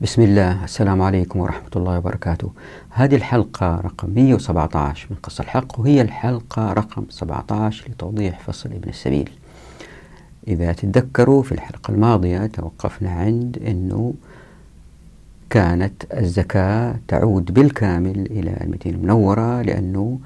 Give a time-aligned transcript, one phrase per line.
[0.00, 2.52] بسم الله السلام عليكم ورحمة الله وبركاته.
[2.90, 9.30] هذه الحلقة رقم 117 من قصة الحق وهي الحلقة رقم 17 لتوضيح فصل ابن السبيل.
[10.48, 14.14] إذا تتذكروا في الحلقة الماضية توقفنا عند أنه
[15.50, 20.18] كانت الزكاة تعود بالكامل إلى المدينة المنورة لأنه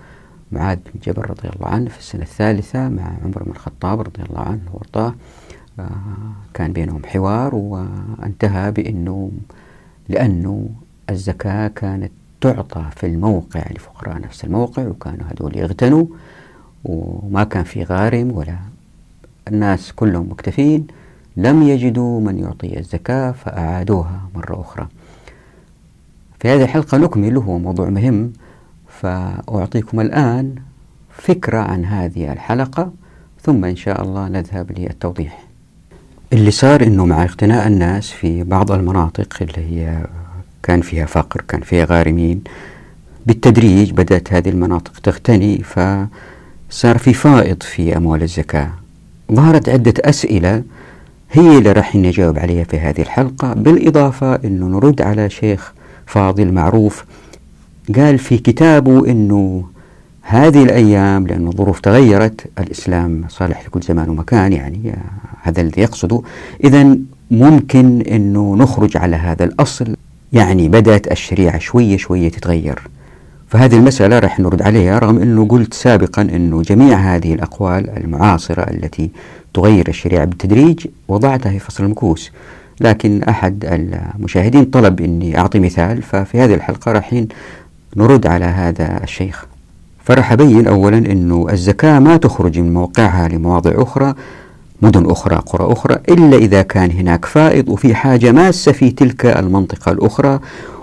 [0.52, 4.40] معاذ بن جبل رضي الله عنه في السنة الثالثة مع عمر بن الخطاب رضي الله
[4.40, 5.14] عنه وارضاه
[5.80, 5.92] آه،
[6.54, 9.30] كان بينهم حوار وانتهى بأنه
[10.12, 10.68] لأنه
[11.10, 16.06] الزكاة كانت تعطى في الموقع لفقراء نفس الموقع وكانوا هذول يغتنوا
[16.84, 18.56] وما كان في غارم ولا
[19.48, 20.86] الناس كلهم مكتفين.
[21.36, 24.88] لم يجدوا من يعطي الزكاة فأعادوها مرة أخرى.
[26.40, 28.32] في هذه الحلقة نكمل وهو موضوع مهم.
[28.88, 30.54] فأعطيكم الآن
[31.10, 32.92] فكرة عن هذه الحلقة
[33.42, 35.51] ثم إن شاء الله نذهب للتوضيح.
[36.32, 40.06] اللي صار إنه مع اغتناء الناس في بعض المناطق اللي هي
[40.62, 42.42] كان فيها فقر كان فيها غارمين
[43.26, 48.70] بالتدريج بدأت هذه المناطق تغتني فصار في فائض في أموال الزكاة.
[49.32, 50.62] ظهرت عدة أسئلة
[51.32, 55.72] هي اللي راح نجاوب عليها في هذه الحلقة بالإضافة أنه نرد على شيخ
[56.06, 57.04] فاضل معروف
[57.96, 59.64] قال في كتابه أنه
[60.22, 64.94] هذه الأيام لأن الظروف تغيرت الإسلام صالح لكل زمان ومكان يعني
[65.42, 66.22] هذا الذي يقصده.
[66.64, 66.96] إذا
[67.30, 69.96] ممكن أنه نخرج على هذا الأصل.
[70.32, 72.82] يعني بدأت الشريعة شوية شوية تتغير.
[73.48, 79.10] فهذه المسألة راح نرد عليها رغم أنه قلت سابقا أنه جميع هذه الأقوال المعاصرة التي
[79.54, 82.30] تغير الشريعة بالتدريج وضعتها في فصل المكوس.
[82.80, 87.24] لكن أحد المشاهدين طلب أني أعطي مثال ففي هذه الحلقة راح
[87.96, 89.51] نرد على هذا الشيخ.
[90.04, 94.14] فراح أبين أولا أنه الزكاة ما تخرج من موقعها لمواضع أخرى
[94.82, 99.92] مدن أخرى قرى أخرى إلا إذا كان هناك فائض وفي حاجة ماسة في تلك المنطقة
[99.92, 100.40] الأخرى.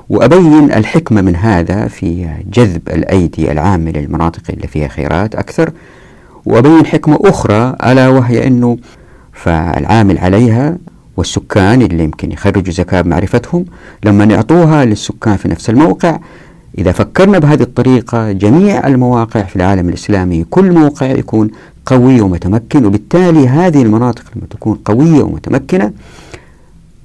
[0.10, 5.72] وأبين الحكمة من هذا في جذب الأيدي العامة للمناطق اللي فيها خيرات أكثر.
[6.46, 8.78] وأبين حكمة أخرى ألا وهي أنه
[9.34, 10.78] فالعامل عليها
[11.18, 13.66] والسكان اللي يمكن يخرجوا زكاة بمعرفتهم
[14.06, 16.20] لما يعطوها للسكان في نفس الموقع
[16.78, 21.50] إذا فكرنا بهذه الطريقة جميع المواقع في العالم الإسلامي كل موقع يكون
[21.86, 25.92] قوي ومتمكن وبالتالي هذه المناطق لما تكون قوية ومتمكنة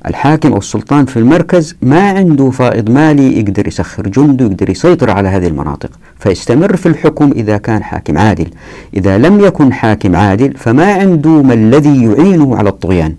[0.07, 5.29] الحاكم أو السلطان في المركز ما عنده فائض مالي يقدر يسخر جنده يقدر يسيطر على
[5.29, 5.91] هذه المناطق.
[6.19, 8.47] فيستمر في الحكم إذا كان حاكم عادل.
[8.95, 13.15] إذا لم يكن حاكم عادل فما عنده ما الذي يعينه على الطغيان.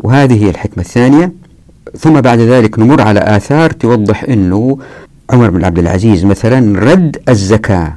[0.00, 1.32] وهذه هي الحكمة الثانية.
[1.98, 4.78] ثم بعد ذلك نمر على آثار توضح أنه
[5.30, 7.94] عمر بن عبد العزيز مثلا رد الزكاة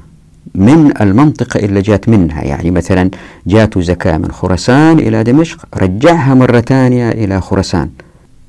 [0.56, 2.44] من المنطقة اللي جات منها.
[2.44, 3.10] يعني مثلا
[3.48, 7.90] جاته زكاة من خراسان إلى دمشق رجعها مرة ثانية إلى خراسان.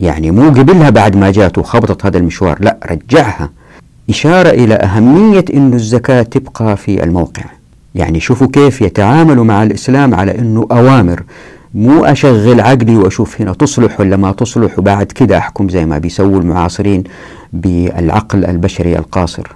[0.00, 3.50] يعني مو قبلها بعد ما جاته خبطت هذا المشوار لا رجعها.
[4.11, 7.44] إشارة إلى أهمية أن الزكاة تبقى في الموقع.
[7.94, 11.23] يعني شوفوا كيف يتعاملوا مع الإسلام على أنه أوامر
[11.75, 16.41] مو أشغل عقلي وأشوف هنا تصلح ولا ما تصلح؟ وبعد كده أحكم زي ما بيسووا
[16.41, 17.05] المعاصرين
[17.53, 19.53] بالعقل البشري القاصر.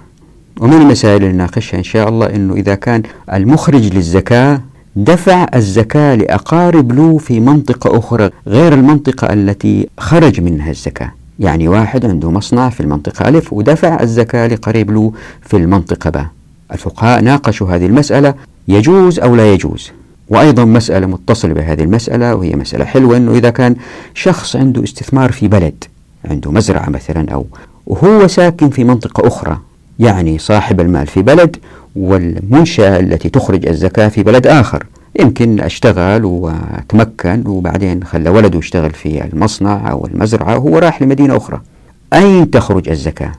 [0.59, 3.03] ومن المسائل اللي نناقشها إن شاء الله أنه إذا كان
[3.33, 4.61] المخرج للزكاة
[4.95, 11.11] دفع الزكاة لأقارب له في منطقة أخرى غير المنطقة التي خرج منها الزكاة.
[11.39, 16.25] يعني واحد عنده مصنع في المنطقة ألف ودفع الزكاة لقريب له في المنطقة ب.
[16.71, 18.33] الفقهاء ناقشوا هذه المسألة
[18.67, 19.91] يجوز أو لا يجوز؟
[20.29, 23.75] وأيضا مسألة متصلة بهذه المسألة وهي مسألة حلوة أنه إذا كان
[24.13, 25.83] شخص عنده استثمار في بلد
[26.25, 27.45] عنده مزرعة مثلا أو
[27.87, 29.57] وهو ساكن في منطقة أخرى
[29.99, 31.57] يعني صاحب المال في بلد
[31.95, 34.85] والمنشأة التي تخرج الزكاة في بلد آخر
[35.19, 41.61] يمكن أشتغل وتمكن وبعدين خلى ولده يشتغل في المصنع أو المزرعة وهو راح لمدينة أخرى
[42.13, 43.31] أين تخرج الزكاة؟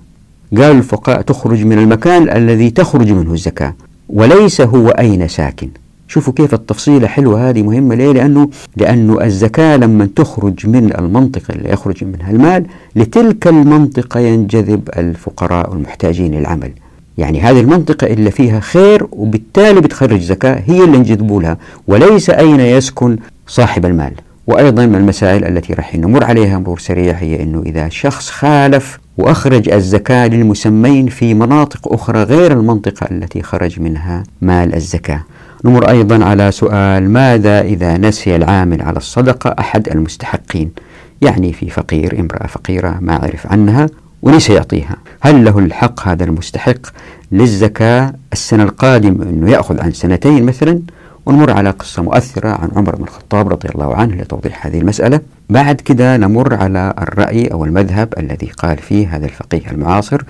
[0.57, 3.75] قال الفقهاء تخرج من المكان الذي تخرج منه الزكاة
[4.09, 5.69] وليس هو أين ساكن
[6.11, 11.71] شوفوا كيف التفصيلة حلوة هذه مهمة ليه؟ لأنه لأنه الزكاة لما تخرج من المنطقة اللي
[11.71, 12.67] يخرج منها المال
[12.97, 16.73] لتلك المنطقة ينجذب الفقراء والمحتاجين للعمل.
[17.19, 22.61] يعني هذه المنطقة اللي فيها خير وبالتالي بتخرج زكاة هي اللي نجذبوا لها وليس أين
[22.61, 23.17] يسكن
[23.47, 24.13] صاحب المال.
[24.47, 29.69] وأيضا من المسائل التي راح نمر عليها مرور سريع هي أنه إذا شخص خالف وأخرج
[29.69, 35.25] الزكاة للمسمين في مناطق أخرى غير المنطقة التي خرج منها مال الزكاة.
[35.65, 40.71] نمر أيضا على سؤال ماذا إذا نسي العامل على الصدقة أحد المستحقين؟
[41.23, 43.87] يعني في فقير امرأة فقيرة ما عرف عنها
[44.23, 44.97] ونسي يعطيها.
[45.21, 46.79] هل له الحق هذا المستحق
[47.33, 50.81] للزكاة السنة القادمة أنه يأخذ عن سنتين مثلا؟
[51.27, 55.21] ونمر على قصة مؤثرة عن عمر بن الخطاب رضي الله عنه لتوضيح هذه المسألة.
[55.51, 60.23] بعد كده نمر على الرأي أو المذهب الذي قال فيه هذا الفقيه المعاصر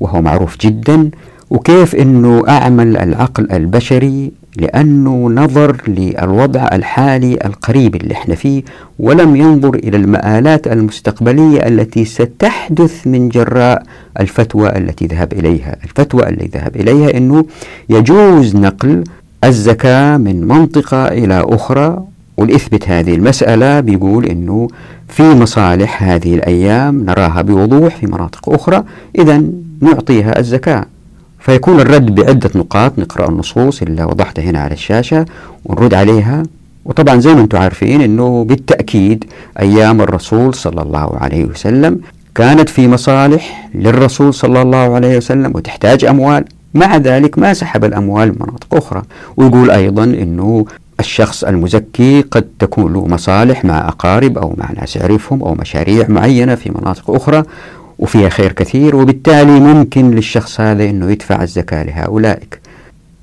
[0.00, 1.10] وهو معروف جدا
[1.50, 8.62] وكيف أنه أعمل العقل البشري لأنه نظر للوضع الحالي القريب اللي إحنا فيه
[8.98, 13.82] ولم ينظر إلى المآلات المستقبلية التي ستحدث من جراء
[14.20, 15.76] الفتوى التي ذهب إليها.
[15.84, 17.44] الفتوى التي ذهب إليها أنه
[17.90, 19.04] يجوز نقل
[19.44, 22.04] الزكاة من منطقة إلى أخرى
[22.36, 24.68] ولإثبت هذه المسألة بيقول أنه
[25.08, 28.84] في مصالح هذه الأيام نراها بوضوح في مناطق أخرى
[29.18, 29.42] إذا
[29.80, 30.84] نعطيها الزكاة.
[31.48, 35.26] فيكون الرد بعدة نقاط نقرأ النصوص اللي وضحتها هنا على الشاشة
[35.64, 36.42] ونرد عليها.
[36.84, 39.24] وطبعا زي ما أنتم عارفين إنه بالتأكيد
[39.60, 42.00] أيام الرسول صلى الله عليه وسلم
[42.34, 46.44] كانت في مصالح للرسول صلى الله عليه وسلم وتحتاج أموال.
[46.74, 49.02] مع ذلك ما سحب الأموال من مناطق أخرى.
[49.36, 50.64] ويقول أيضا إنه
[51.00, 56.54] الشخص المزكي قد تكون له مصالح مع أقارب أو مع ناس يعرفهم أو مشاريع معينة
[56.54, 57.42] في مناطق أخرى.
[57.98, 62.42] وفيها خير كثير وبالتالي ممكن للشخص هذا أنه يدفع الزكاة لهؤلاء.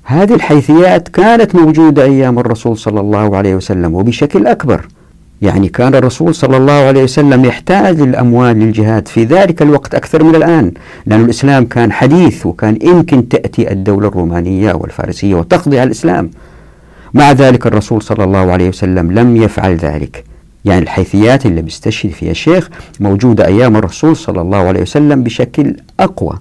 [0.04, 4.86] هذه الحيثيات كانت موجودة أيام الرسول صلى الله عليه وسلم وبشكل أكبر.
[5.42, 10.34] يعني كان الرسول صلى الله عليه وسلم يحتاج الأموال للجهاد في ذلك الوقت أكثر من
[10.34, 10.72] الآن
[11.06, 16.30] لأن الإسلام كان حديث وكان يمكن تأتي الدولة الرومانية أو الفارسية وتقضي على الإسلام.
[17.14, 20.24] مع ذلك الرسول صلى الله عليه وسلم لم يفعل ذلك.
[20.66, 22.68] يعني الحيثيات اللي بيستشهد فيها الشيخ
[23.00, 26.38] موجودة أيام الرسول صلى الله عليه وسلم بشكل أقوى.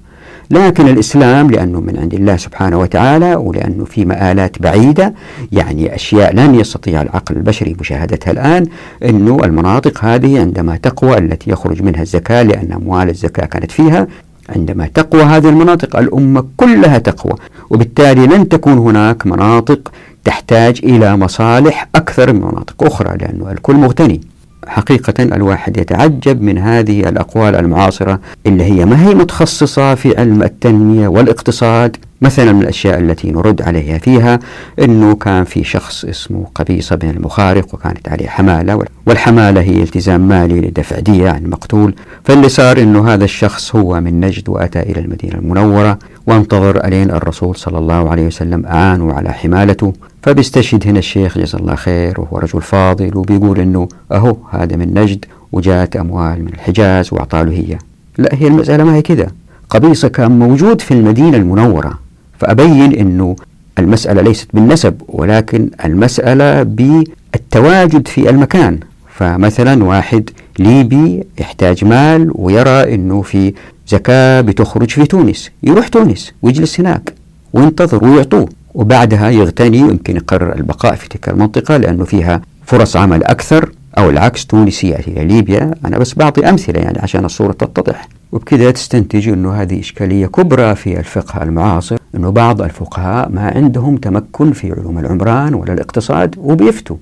[0.52, 5.14] لكن الإسلام لأنه من عند الله سبحانه وتعالى ولأنه في مآلات بعيدة
[5.52, 8.66] يعني أشياء لن يستطيع العقل البشري مشاهدتها الآن
[9.06, 14.08] أنه المناطق هذه عندما تقوى التي يخرج منها الزكاة لأن أموال الزكاة كانت فيها
[14.50, 17.34] عندما تقوى هذه المناطق الأمة كلها تقوى.
[17.70, 19.92] وبالتالي لن تكون هناك مناطق
[20.26, 24.22] تحتاج إلى مصالح أكثر من مناطق أخرى لأنه الكل مغتني.
[24.68, 31.08] حقيقة الواحد يتعجب من هذه الأقوال المعاصرة اللي هي ما هي متخصصة في علم التنمية
[31.08, 31.98] والاقتصاد.
[32.22, 34.40] مثلا من الأشياء التي نرد عليها فيها
[34.80, 40.62] أنه كان في شخص اسمه قبيصة بن المخارق وكانت عليه حمالة والحمالة هي التزام مالي
[40.62, 45.36] لدفع دية عن المقتول فاللي صار أنه هذا الشخص هو من نجد وأتى إلى المدينة
[45.36, 46.00] المنورة.
[46.28, 49.94] وانتظر ألين الرسول صلى الله عليه وسلم أعانوا على حمالته.
[50.24, 55.26] فبيستشهد هنا الشيخ جزا الله خير وهو رجل فاضل وبيقول أنه أهو هذا من نجد
[55.52, 57.78] وجاءت أموال من الحجاز وأعطاله هي.
[58.18, 59.28] لا هي المسألة ما هي كده.
[59.70, 62.00] قبيصة كان موجود في المدينة المنورة.
[62.40, 63.36] فأبين أنه
[63.80, 68.80] المسألة ليست بالنسب ولكن المسألة بالتواجد في المكان.
[69.16, 70.30] فمثلا واحد
[70.60, 73.54] ليبي يحتاج مال ويرى أنه في
[73.88, 75.52] زكاة بتخرج في تونس.
[75.64, 77.14] يروح تونس ويجلس هناك
[77.54, 78.50] وينتظر ويعطوه.
[78.74, 84.46] وبعدها يغتني يمكن يقرر البقاء في تلك المنطقة لأنه فيها فرص عمل أكثر أو العكس
[84.46, 85.72] تونس إلى ليبيا.
[85.86, 88.08] أنا بس بعطي أمثلة يعني عشان الصورة تتضح.
[88.32, 94.52] وبكذا تستنتج أنه هذه إشكالية كبرى في الفقه المعاصر أنه بعض الفقهاء ما عندهم تمكن
[94.52, 96.98] في علوم العمران ولا الاقتصاد وبيفتوا.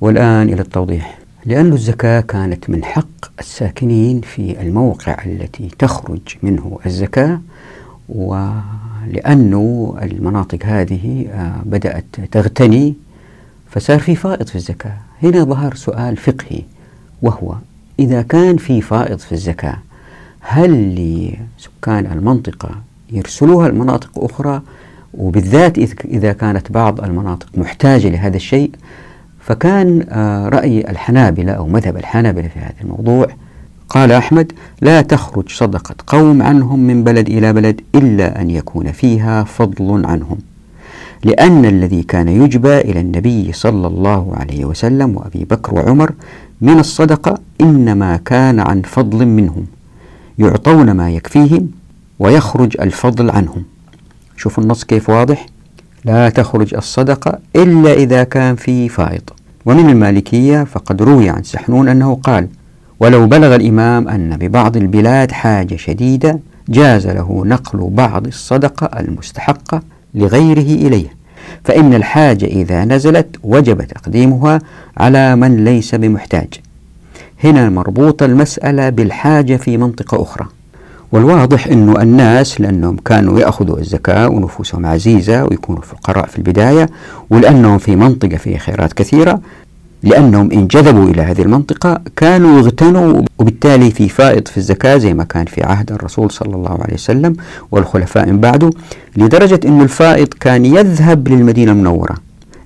[0.00, 1.18] والآن إلى التوضيح.
[1.46, 7.40] لأن الزكاة كانت من حق الساكنين في الموقع التي تخرج منه الزكاة
[8.08, 12.94] ولأنه المناطق هذه آه، بدأت تغتني
[13.70, 14.96] فصار في فائض في الزكاة.
[15.22, 16.62] هنا ظهر سؤال فقهي
[17.22, 17.54] وهو
[17.98, 19.78] إذا كان في فائض في الزكاة
[20.40, 22.70] هل لسكان المنطقة
[23.12, 24.62] يرسلوها لمناطق أخرى؟
[25.14, 28.70] وبالذات إذا كانت بعض المناطق محتاجة لهذا الشيء
[29.48, 33.26] فكان آه، رأي الحنابلة أو مذهب الحنابلة في هذا الموضوع.
[33.88, 34.52] قال أحمد
[34.82, 40.38] لا تخرج صدقة قوم عنهم من بلد إلى بلد إلا أن يكون فيها فضل عنهم.
[41.24, 46.12] لأن الذي كان يجبى إلى النبي صلى الله عليه وسلم وأبي بكر وعمر
[46.60, 49.66] من الصدقة إنما كان عن فضل منهم.
[50.38, 51.68] يعطون ما يكفيهم
[52.18, 53.62] ويخرج الفضل عنهم.
[54.36, 55.46] شوف النص كيف واضح.
[56.04, 59.37] لا تخرج الصدقة إلا إذا كان في فائض.
[59.68, 62.48] ومن المالكية فقد روي عن سحنون أنه قال
[63.00, 69.82] ولو بلغ الإمام أن ببعض البلاد حاجة شديدة جاز له نقل بعض الصدقة المستحقة
[70.14, 71.08] لغيره إليه
[71.64, 74.58] فإن الحاجة إذا نزلت وجب تقديمها
[74.96, 76.48] على من ليس بمحتاج.
[77.44, 80.46] هنا مربوطة المسألة بالحاجة في منطقة أخرى.
[81.12, 86.88] والواضح أنه الناس لأنهم كانوا يأخذوا الزكاة ونفوسهم عزيزة ويكونوا فقراء في البداية
[87.30, 89.40] ولأنهم في منطقة فيها خيرات كثيرة
[90.02, 95.24] لأنهم إن جذبوا إلى هذه المنطقة كانوا يغتنوا وبالتالي في فائض في الزكاة زي ما
[95.24, 97.36] كان في عهد الرسول صلى الله عليه وسلم
[97.70, 98.70] والخلفاء من بعده
[99.16, 102.14] لدرجة أن الفائض كان يذهب للمدينة المنورة.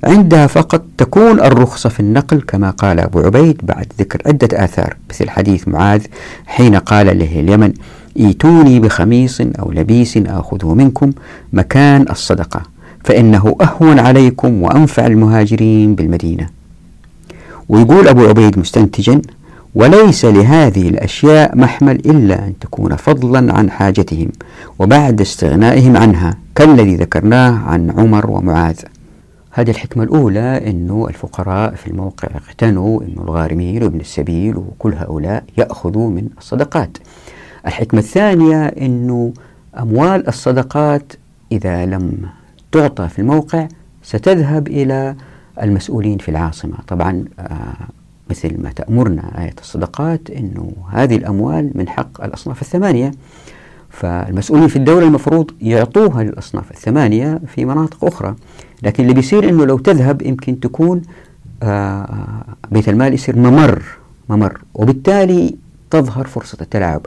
[0.04, 5.30] عندها فقط تكون الرخصة في النقل كما قال أبو عبيد بعد ذكر عدة آثار مثل
[5.30, 6.02] حديث معاذ
[6.46, 7.72] حين قال له اليمن
[8.20, 11.12] ايتوني بخميص أو لبيس آخذه منكم
[11.52, 12.62] مكان الصدقة
[13.04, 16.48] فإنه أهون عليكم وأنفع المهاجرين بالمدينة.
[17.68, 19.22] ويقول أبو عبيد مستنتجا
[19.74, 24.28] وليس لهذه الأشياء محمل إلا أن تكون فضلا عن حاجتهم
[24.78, 28.76] وبعد استغنائهم عنها كالذي ذكرناه عن عمر ومعاذ.
[29.50, 36.10] هذه الحكمة الأولى أنه الفقراء في الموقع اقتنوا أنه الغارمين وابن السبيل وكل هؤلاء يأخذوا
[36.10, 36.98] من الصدقات.
[37.66, 39.32] الحكمة الثانية أنه
[39.78, 41.12] أموال الصدقات
[41.52, 42.28] إذا لم
[42.72, 43.68] تعطى في الموقع
[44.02, 45.16] ستذهب إلى
[45.62, 46.74] المسؤولين في العاصمة.
[46.88, 47.74] طبعا آه،
[48.30, 53.10] مثل ما تأمرنا آية الصدقات أنه هذه الأموال من حق الأصناف الثمانية
[53.90, 58.34] فالمسؤولين في الدولة المفروض يعطوها للأصناف الثمانية في مناطق أخرى.
[58.82, 61.02] لكن اللي بيصير أنه لو تذهب يمكن تكون
[61.62, 63.82] آه، بيت المال يصير ممر
[64.28, 64.60] ممر.
[64.74, 65.56] وبالتالي
[65.92, 67.06] تظهر فرصة التلاعب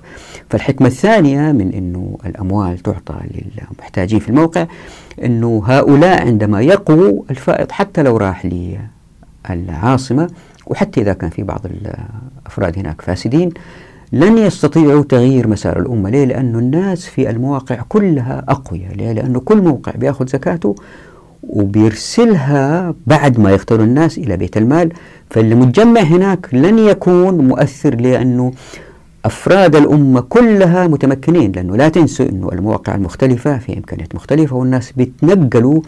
[0.50, 4.68] فالحكمة الثانية من أنه الأموال تعطى للمحتاجين في الموقع
[5.24, 8.48] أنه هؤلاء عندما يقووا الفائض حتى لو راح
[9.50, 10.30] للعاصمة
[10.68, 13.50] وحتى إذا كان في بعض الأفراد هناك فاسدين
[14.12, 19.62] لن يستطيعوا تغيير مسار الأمة ليه؟ لأن الناس في المواقع كلها أقوياء ليه؟ لأنه كل
[19.62, 20.76] موقع بيأخذ زكاته
[21.50, 24.92] وبيرسلها بعد ما يقتلوا الناس إلى بيت المال.
[25.30, 28.52] فالمتجمع هناك لن يكون مؤثر لأنه
[29.26, 35.82] أفراد الأمة كلها متمكنين لأنه لا تنسوا أنه المواقع المختلفة في إمكانيات مختلفة والناس بيتنقلوا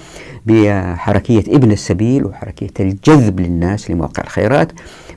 [0.45, 4.71] بحركية ابن السبيل وحركية الجذب للناس لمواقع الخيرات.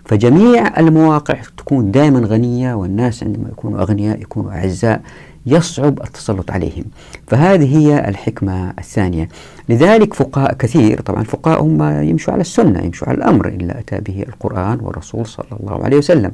[0.05, 5.01] فجميع المواقع تكون دائما غنية والناس عندما يكونوا أغنياء يكونوا أعزاء.
[5.47, 6.85] يصعب التسلط عليهم.
[7.27, 9.29] فهذه هي الحكمة الثانية.
[9.69, 14.23] لذلك فقهاء كثير طبعا الفقهاء هم يمشوا على السنة يمشوا على الأمر إلا أتى به
[14.29, 16.33] القرآن والرسول صلى الله عليه وسلم.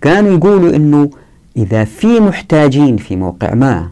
[0.00, 1.10] كانوا يقولوا أنه
[1.56, 3.88] إذا في محتاجين في موقع ما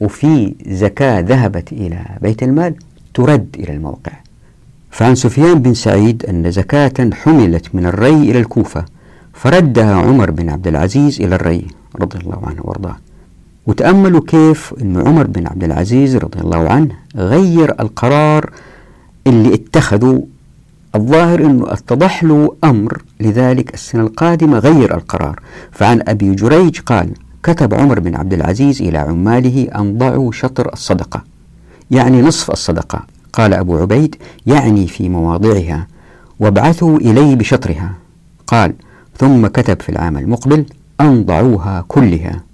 [0.00, 2.74] وفي زكاة ذهبت إلى بيت المال
[3.14, 4.12] ترد إلى الموقع.
[4.90, 8.84] فعن سفيان بن سعيد أن زكاة حملت من الري إلى الكوفة
[9.32, 11.66] فردها عمر بن عبد العزيز إلى الري
[12.00, 12.96] رضي الله عنه وأرضاه.
[13.70, 18.50] وتأملوا كيف أن عمر بن عبد العزيز رضي الله عنه غير القرار
[19.26, 20.20] اللي اتخذوا
[20.94, 25.40] الظاهر أنه اتضح له أمر لذلك السنة القادمة غير القرار.
[25.72, 27.10] فعن أبي جريج قال
[27.42, 31.24] كتب عمر بن عبد العزيز إلى عماله أن ضعوا شطر الصدقة
[31.90, 33.06] يعني نصف الصدقة.
[33.32, 35.86] قال أبو عبيد يعني في مواضعها
[36.40, 37.92] وابعثوا إلي بشطرها.
[38.46, 38.74] قال
[39.18, 40.64] ثم كتب في العام المقبل
[41.00, 42.49] أن ضعوها كلها.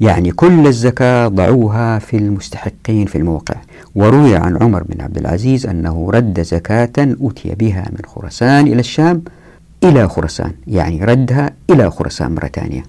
[0.00, 3.54] يعني كل الزكاة ضعوها في المستحقين في الموقع.
[3.94, 9.22] وروي عن عمر بن عبد العزيز أنه رد زكاة أتي بها من خراسان إلى الشام
[9.84, 12.82] إلى خراسان يعني ردها إلى خراسان مرة ثانية.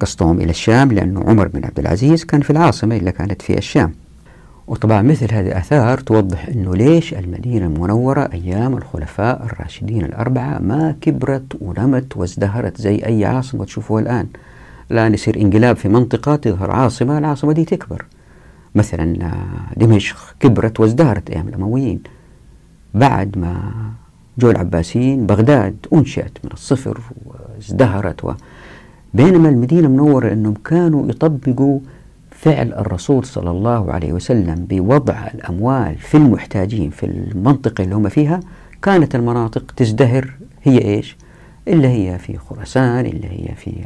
[0.00, 3.92] قصدهم إلى الشام لأنه عمر بن عبد العزيز كان في العاصمة إلا كانت في الشام.
[4.66, 11.56] وطبعا مثل هذه الآثار توضح أنه ليش المدينة المنورة أيام الخلفاء الراشدين الأربعة ما كبرت
[11.60, 14.26] ونمت وازدهرت زي أي عاصمة تشوفوها الآن.
[14.90, 18.04] الآن يصير انقلاب في منطقة تظهر عاصمة العاصمة دي تكبر.
[18.74, 22.02] مثلا آه، دمشق كبرت وازدهرت أيام الأمويين.
[22.94, 23.72] بعد ما
[24.38, 28.32] جو العباسيين بغداد أنشأت من الصفر وازدهرت و
[29.14, 31.80] بينما المدينة منورة أنهم كانوا يطبقوا
[32.30, 38.40] فعل الرسول صلى الله عليه وسلم بوضع الأموال في المحتاجين في المنطقة اللي هم فيها.
[38.82, 40.34] كانت المناطق تزدهر.
[40.62, 41.16] هي إيش؟
[41.68, 43.84] إلا هي في خراسان إلا هي في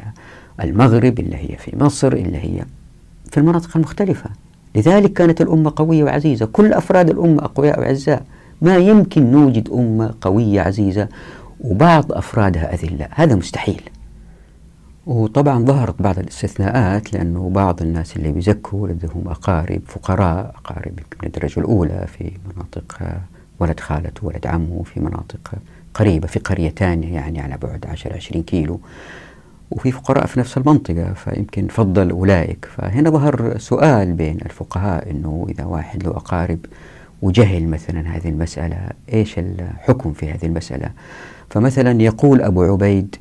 [0.63, 2.65] المغرب إلا هي في مصر إلا هي
[3.31, 4.31] في المناطق المختلفة.
[4.75, 6.47] لذلك كانت الأمة قوية وعزيزة.
[6.47, 8.23] كل أفراد الأمة أقوياء وأعزاء.
[8.63, 11.09] ما يمكن نوجد أمة قوية عزيزة
[11.61, 13.83] وبعض أفرادها أذلاء هذا مستحيل.
[15.07, 20.93] وطبعا ظهرت بعض الاستثناءات لأنه بعض الناس اللي بيزكوا لديهم أقارب فقراء أقارب
[21.23, 23.01] من الدرجة الأولى في مناطق
[23.61, 25.53] ولد خالته ولد عمه في مناطق
[25.95, 28.81] قريبة في قرية ثانية يعني على بعد 10 20 كيلو.
[29.71, 32.69] وفي فقراء في نفس المنطقة فيمكن فضل أولئك.
[32.77, 36.59] فهنا ظهر سؤال بين الفقهاء أنه إذا واحد له أقارب
[37.23, 38.77] وجهل مثلا هذه المسألة
[39.13, 40.91] إيش الحكم في هذه المسألة؟
[41.51, 43.17] فمثلا يقول أبو عبيد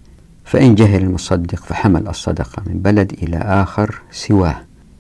[0.46, 4.56] فإن جهل المصدق فحمل الصدقة من بلد إلى آخر سواه.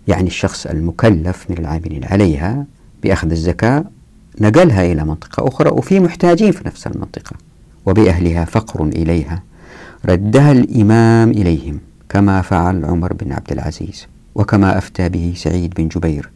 [0.07, 2.65] يعني الشخص المكلف من العاملين عليها
[3.03, 3.85] بأخذ الزكاة
[4.41, 7.35] نقلها إلى منطقة أخرى وفي محتاجين في نفس المنطقة
[7.85, 9.43] وبأهلها فقر إليها.
[10.05, 11.79] ردها الإمام إليهم
[12.10, 16.29] كما فعل عمر بن عبد العزيز وكما أفتى به سعيد بن جبير.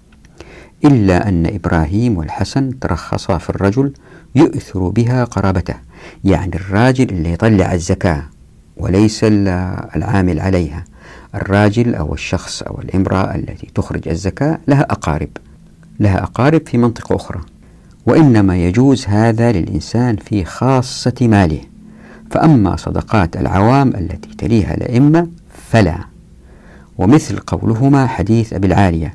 [0.85, 3.93] إلا أن إبراهيم والحسن ترخصا في الرجل
[4.35, 5.75] يؤثر بها قرابته
[6.23, 8.23] يعني الراجل اللي يطلع الزكاة
[8.77, 9.19] وليس
[9.95, 10.85] العامل عليها.
[11.35, 15.29] الراجل أو الشخص أو الامرأة التي تخرج الزكاة لها أقارب
[15.99, 17.41] لها أقارب في منطقة أخرى.
[18.05, 21.61] وإنما يجوز هذا للإنسان في خاصة ماله.
[22.31, 25.27] فأما صدقات العوام التي تليها الأئمة
[25.69, 25.97] فلا.
[26.97, 29.13] ومثل قولهما حديث أبي العالية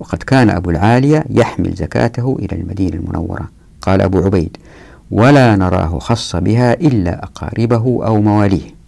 [0.00, 3.48] وقد كان أبو العالية يحمل زكاته إلى المدينة المنورة.
[3.82, 4.56] قال أبو عبيد
[5.10, 8.78] ولا نراه خص بها إلا أقاربه أو مواليه.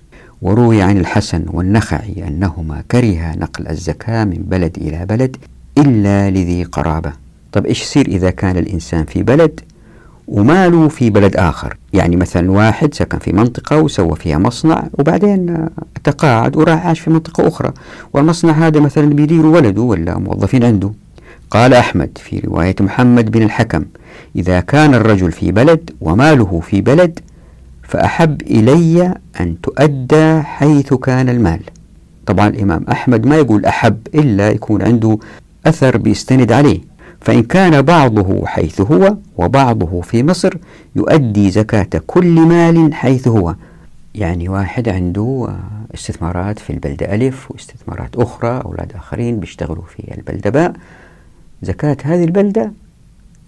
[0.43, 5.37] وروي عن الحسن والنخعي أنهما كرها نقل الزكاة من بلد إلى بلد
[5.79, 7.13] إلا لذي قرابة.
[7.53, 9.61] طب إيش يصير إذا كان الإنسان في بلد
[10.31, 11.77] وماله في بلد آخر.
[11.93, 15.67] يعني مثلا واحد سكن في منطقة وسوى فيها مصنع وبعدين
[16.05, 17.73] تقاعد وراح عاش في منطقة أخرى.
[18.13, 20.93] والمصنع هذا مثلا بيدير ولده ولا موظفين عنده.
[21.51, 23.85] قال أحمد في رواية محمد بن الحكم
[24.37, 27.19] إذا كان الرجل في بلد وماله في بلد
[27.83, 31.61] فأحب إلي أن تؤدى حيث كان المال.
[32.27, 35.19] طبعا الإمام أحمد ما يقول أحب إلا يكون عنده
[35.67, 36.81] أثر بيستند عليه.
[37.21, 40.55] فإن كان بعضه حيث هو وبعضه في مصر
[40.97, 43.55] يؤدي زكاة كل مال حيث هو.
[44.15, 45.49] يعني واحد عنده
[45.95, 50.73] استثمارات في البلدة ألف واستثمارات أخرى أولاد آخرين بيشتغلوا في البلدة باء.
[51.63, 52.73] زكاة هذه البلدة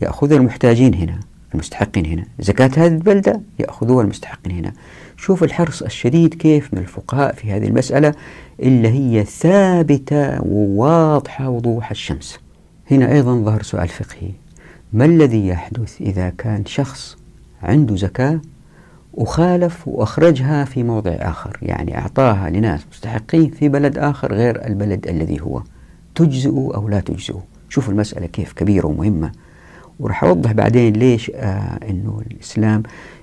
[0.01, 1.21] يأخذها المحتاجين هنا
[1.55, 2.25] المستحقين هنا.
[2.41, 4.73] زكاة هذه البلدة يأخذوها المستحقين هنا.
[5.17, 8.15] شوف الحرص الشديد كيف من الفقهاء في هذه المسألة
[8.61, 12.39] اللي هي ثابتة وواضحة وضوح الشمس.
[12.91, 14.31] هنا أيضا ظهر سؤال فقهي.
[14.93, 17.17] ما الذي يحدث إذا كان شخص
[17.63, 18.41] عنده زكاة
[19.15, 25.41] وخالف وأخرجها في موضع آخر؟ يعني أعطاها لناس مستحقين في بلد آخر غير البلد الذي
[25.41, 25.63] هو.
[26.15, 27.35] تجزئ أو لا تجزئ؟
[27.69, 29.33] شوفوا المسألة كيف كبيرة ومهمة.
[30.01, 32.83] وراح أوضح بعدين ليش آه أنه الإسلام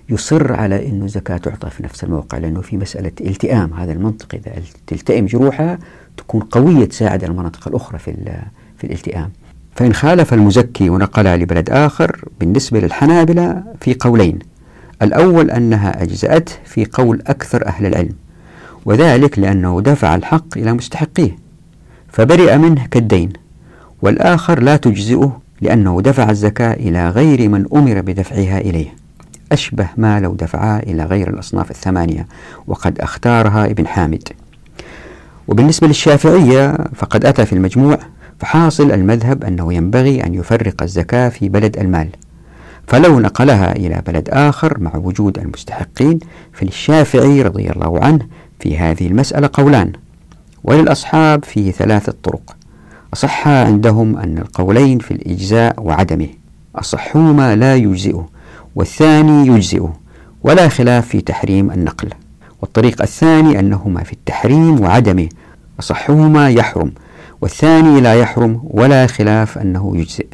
[0.09, 3.73] يصر على أنه الزكاة تعطى في نفس الموقع لأنه في مسألة التئام.
[3.73, 4.53] هذا المنطق إذا
[4.87, 5.79] تلتئم جروحها
[6.17, 8.41] تكون قوية تساعد المناطق الأخرى في,
[8.77, 9.29] في الالتئام.
[9.79, 14.39] فإن خالف المزكي ونقلها لبلد آخر بالنسبة للحنابلة في قولين.
[15.01, 18.13] الأول أنها أجزأته في قول أكثر أهل العلم
[18.85, 21.37] وذلك لأنه دفع الحق إلى مستحقيه
[22.09, 23.33] فبرئ منه كالدين
[24.01, 28.93] والآخر لا تجزئه لأنه دفع الزكاة إلى غير من أمر بدفعها إليه.
[29.51, 32.27] أشبه ما لو دفعها إلى غير الأصناف الثمانية
[32.67, 34.29] وقد أختارها ابن حامد.
[35.47, 37.99] وبالنسبة للشافعية فقد أتى في المجموع
[38.39, 42.09] فحاصل المذهب أنه ينبغي أن يفرق الزكاة في بلد المال
[42.87, 46.19] فلو نقلها إلى بلد آخر مع وجود المستحقين
[46.53, 48.19] فللشافعي رضي الله عنه
[48.59, 49.91] في هذه المسألة قولان
[50.63, 52.55] وللأصحاب فيه ثلاثة طرق
[53.13, 56.27] أصح عندهم أن القولين في الإجزاء وعدمه
[56.75, 58.29] أصحهما لا يجزئه
[58.75, 59.93] والثاني يجزئه
[60.43, 62.09] ولا خلاف في تحريم النقل
[62.61, 65.29] والطريق الثاني أنهما في التحريم وعدمه
[65.79, 66.91] أصحهما يحرم
[67.41, 70.27] والثاني لا يحرم ولا خلاف أنه يجزئ.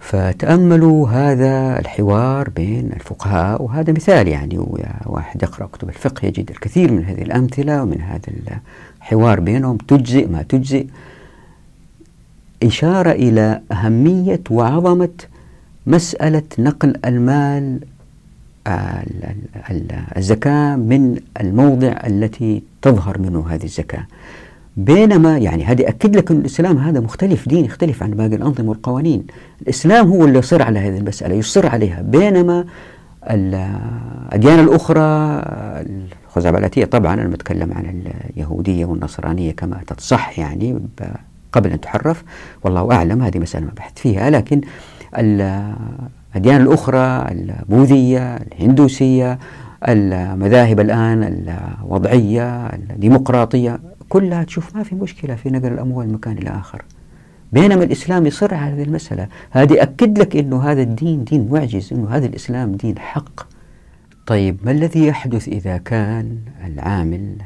[0.00, 4.58] فتأملوا هذا الحوار بين الفقهاء وهذا مثال يعني
[5.06, 8.60] واحد يقرأ كتب الفقه يجد الكثير من هذه الأمثلة ومن هذا
[9.00, 10.86] الحوار بينهم تجزئ ما تجزئ.
[12.62, 15.08] إشارة إلى أهمية وعظمة
[15.86, 17.80] مسألة نقل المال
[20.16, 24.06] الزكاة من الموضع التي تظهر منه هذه الزكاة.
[24.78, 29.26] بينما يعني هذه أكد لك أن الإسلام هذا مختلف دين يختلف عن باقي الأنظمة والقوانين.
[29.62, 32.02] الإسلام هو اللي يصر على هذه المسألة يصر عليها.
[32.02, 32.64] بينما
[33.30, 35.42] الأديان الأخرى
[36.26, 38.02] الخزعبلاتية طبعا أنا بتكلم عن
[38.36, 40.78] اليهودية والنصرانية كما تتصح يعني
[41.52, 42.24] قبل أن تحرف
[42.64, 44.30] والله أعلم هذه مسألة ما بحث فيها.
[44.30, 44.60] لكن
[45.18, 49.38] الأديان الأخرى البوذية الهندوسية
[49.88, 51.22] المذاهب الآن
[51.82, 56.84] الوضعية الديمقراطية كلها تشوف ما في مشكلة في نقل الأموال من مكان إلى آخر.
[57.52, 59.28] بينما الإسلام يصر على هذه المسألة.
[59.50, 63.46] هذه أكد لك أنه هذا الدين دين معجز أنه هذا الإسلام دين حق.
[64.26, 67.36] طيب ما الذي يحدث إذا كان العامل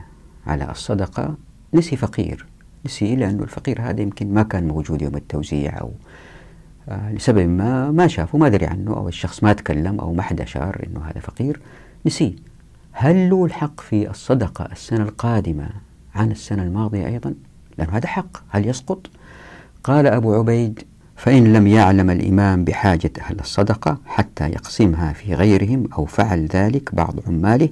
[0.46, 1.34] على الصدقة
[1.74, 2.46] نسي فقير؟
[2.86, 5.90] نسي لأنه الفقير هذا يمكن ما كان موجود يوم التوزيع أو
[6.88, 10.40] آه لسبب ما ما شافه ما دري عنه أو الشخص ما تكلم أو ما حد
[10.40, 11.60] أشار أنه هذا فقير
[12.06, 12.36] نسي.
[12.92, 15.68] هل له الحق في الصدقة السنة القادمة
[16.14, 17.34] عن السنة الماضية أيضا
[17.78, 19.06] لأنه هذا حق هل يسقط؟
[19.84, 20.82] قال أبو عبيد
[21.16, 27.14] فإن لم يعلم الإمام بحاجة أهل الصدقة حتى يقسمها في غيرهم أو فعل ذلك بعض
[27.26, 27.68] عماله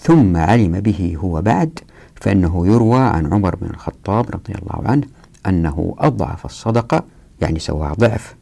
[0.00, 1.78] ثم علم به هو بعد
[2.20, 5.06] فإنه يروى عن عمر بن الخطاب رضي الله عنه
[5.46, 7.04] أنه أضعف الصدقة
[7.40, 8.34] يعني سواها ضعف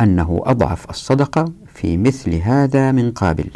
[0.00, 3.50] أنه أضعف الصدقة في مثل هذا من قابل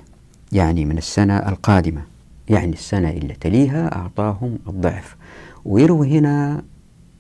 [0.53, 2.03] يعني من السنة القادمة.
[2.49, 5.17] يعني السنة اللي تليها أعطاهم الضعف.
[5.65, 6.63] ويروي هنا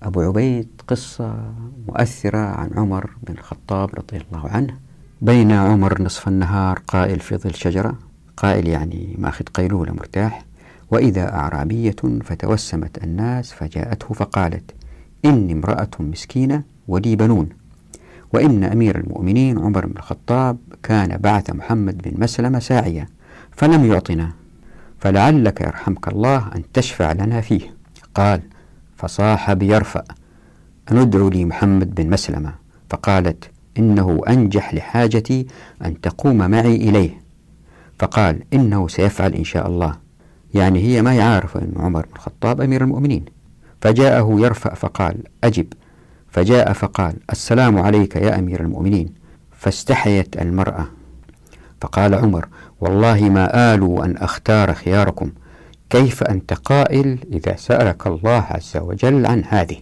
[0.02, 1.54] أبو عبيد قصة
[1.88, 4.76] مؤثرة عن عمر بن الخطاب رضي الله عنه.
[5.22, 7.98] بين عمر نصف النهار قائل في ظل شجرة
[8.36, 10.44] قائل يعني ماخذ قيلولة مرتاح
[10.90, 14.74] وإذا أعرابية فتوسمت الناس فجاءته فقالت
[15.24, 17.48] إني امرأة مسكينة ولي بنون.
[18.32, 23.06] وإن أمير المؤمنين عمر بن الخطاب كان بعث محمد بن مسلمة ساعيا
[23.52, 24.32] فلم يعطنا.
[25.04, 27.74] فلعلك يرحمك الله أن تشفع لنا فيه.
[28.14, 28.40] قال
[28.96, 30.04] فصاح بيرفأ
[30.90, 32.54] أن ادعو لي محمد بن مسلمة.
[32.90, 35.46] فقالت إنه أنجح لحاجتي
[35.84, 37.20] أن تقوم معي إليه.
[37.98, 39.96] فقال إنه سيفعل إن شاء الله.
[40.54, 43.24] يعني هي ما يعرف أن عمر بن الخطاب أمير المؤمنين.
[43.80, 45.66] فجاءه يرفأ فقال أجب.
[46.28, 49.14] فجاء فقال السلام عليك يا أمير المؤمنين.
[49.52, 50.86] فاستحيت المرأة.
[51.80, 52.48] فقال عمر
[52.84, 55.30] والله ما آلوا أن أختار خياركم.
[55.90, 59.76] كيف أنت قائل إذا سألك الله عز وجل عن هذه؟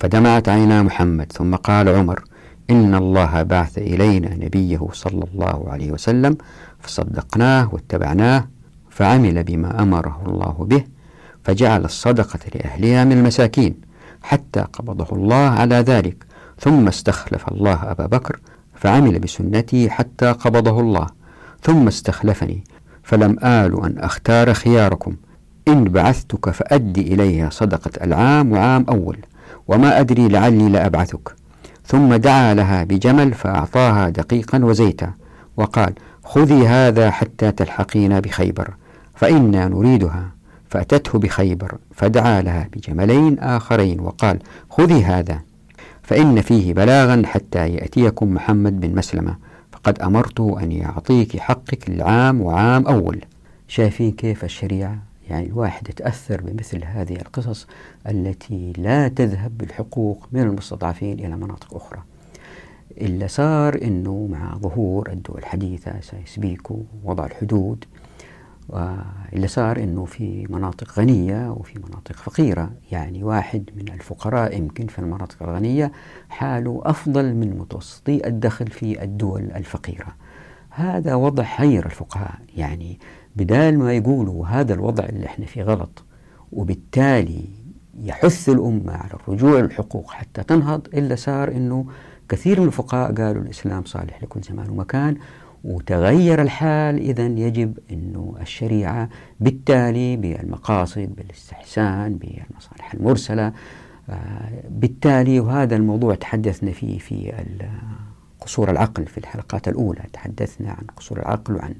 [0.00, 2.24] فدمعت عينا محمد ثم قال عمر
[2.70, 6.36] إن الله بعث إلينا نبيه صلى الله عليه وسلم
[6.80, 8.48] فصدقناه واتبعناه
[8.90, 10.84] فعمل بما أمره الله به
[11.44, 13.74] فجعل الصدقة لأهلها من المساكين
[14.22, 16.24] حتى قبضه الله على ذلك
[16.58, 18.40] ثم استخلف الله أبا بكر
[18.74, 21.15] فعمل بسنتي حتى قبضه الله.
[21.66, 22.64] ثم استخلفني
[23.02, 25.16] فلم آل أن أختار خياركم.
[25.68, 29.18] إن بعثتك فأدي إليها صدقة العام وعام أول
[29.68, 31.34] وما أدري لعلي لأبعثك.
[31.84, 35.10] ثم دعا لها بجمل فأعطاها دقيقا وزيتا
[35.56, 35.92] وقال
[36.24, 38.74] خذي هذا حتى تلحقين بخيبر
[39.14, 40.30] فإنا نريدها.
[40.68, 44.38] فأتته بخيبر فدعا لها بجملين آخرين وقال
[44.70, 45.40] خذي هذا
[46.02, 49.45] فإن فيه بلاغا حتى يأتيكم محمد بن مسلمة.
[49.86, 53.24] فقد أمرته أن يعطيك حقك العام وعام أول.
[53.68, 54.98] شايفين كيف الشريعة؟
[55.30, 57.66] يعني الواحد يتأثر بمثل هذه القصص
[58.08, 62.02] التي لا تذهب بالحقوق من المستضعفين إلى مناطق أخرى.
[63.00, 67.84] اللي صار أنه مع ظهور الدول الحديثة سايس بيكو ووضع الحدود
[68.68, 72.70] واللي صار أنه في مناطق غنية وفي مناطق فقيرة.
[72.92, 75.92] يعني واحد من الفقراء يمكن في المناطق الغنية
[76.28, 80.14] حاله أفضل من متوسطي الدخل في الدول الفقيرة.
[80.70, 82.38] هذا وضع حير الفقهاء.
[82.56, 82.98] يعني
[83.36, 86.04] بدال ما يقولوا هذا الوضع اللي إحنا فيه غلط
[86.52, 87.44] وبالتالي
[88.02, 91.86] يحث الأمة على الرجوع للحقوق حتى تنهض إلا صار أنه
[92.28, 95.16] كثير من الفقهاء قالوا الإسلام صالح لكل زمان ومكان
[95.64, 99.08] وتغير الحال إذا يجب أنه الشريعة
[99.40, 103.52] بالتالي بالمقاصد بالاستحسان بالمصالح المرسلة
[104.10, 107.32] آه، بالتالي وهذا الموضوع تحدثنا فيه في
[108.40, 110.02] قصور العقل في الحلقات الأولى.
[110.12, 111.74] تحدثنا عن قصور العقل وعن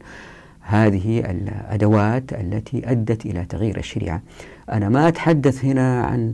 [0.61, 4.23] هذه الأدوات التي أدت إلى تغيير الشريعة.
[4.73, 6.33] أنا ما أتحدث هنا عن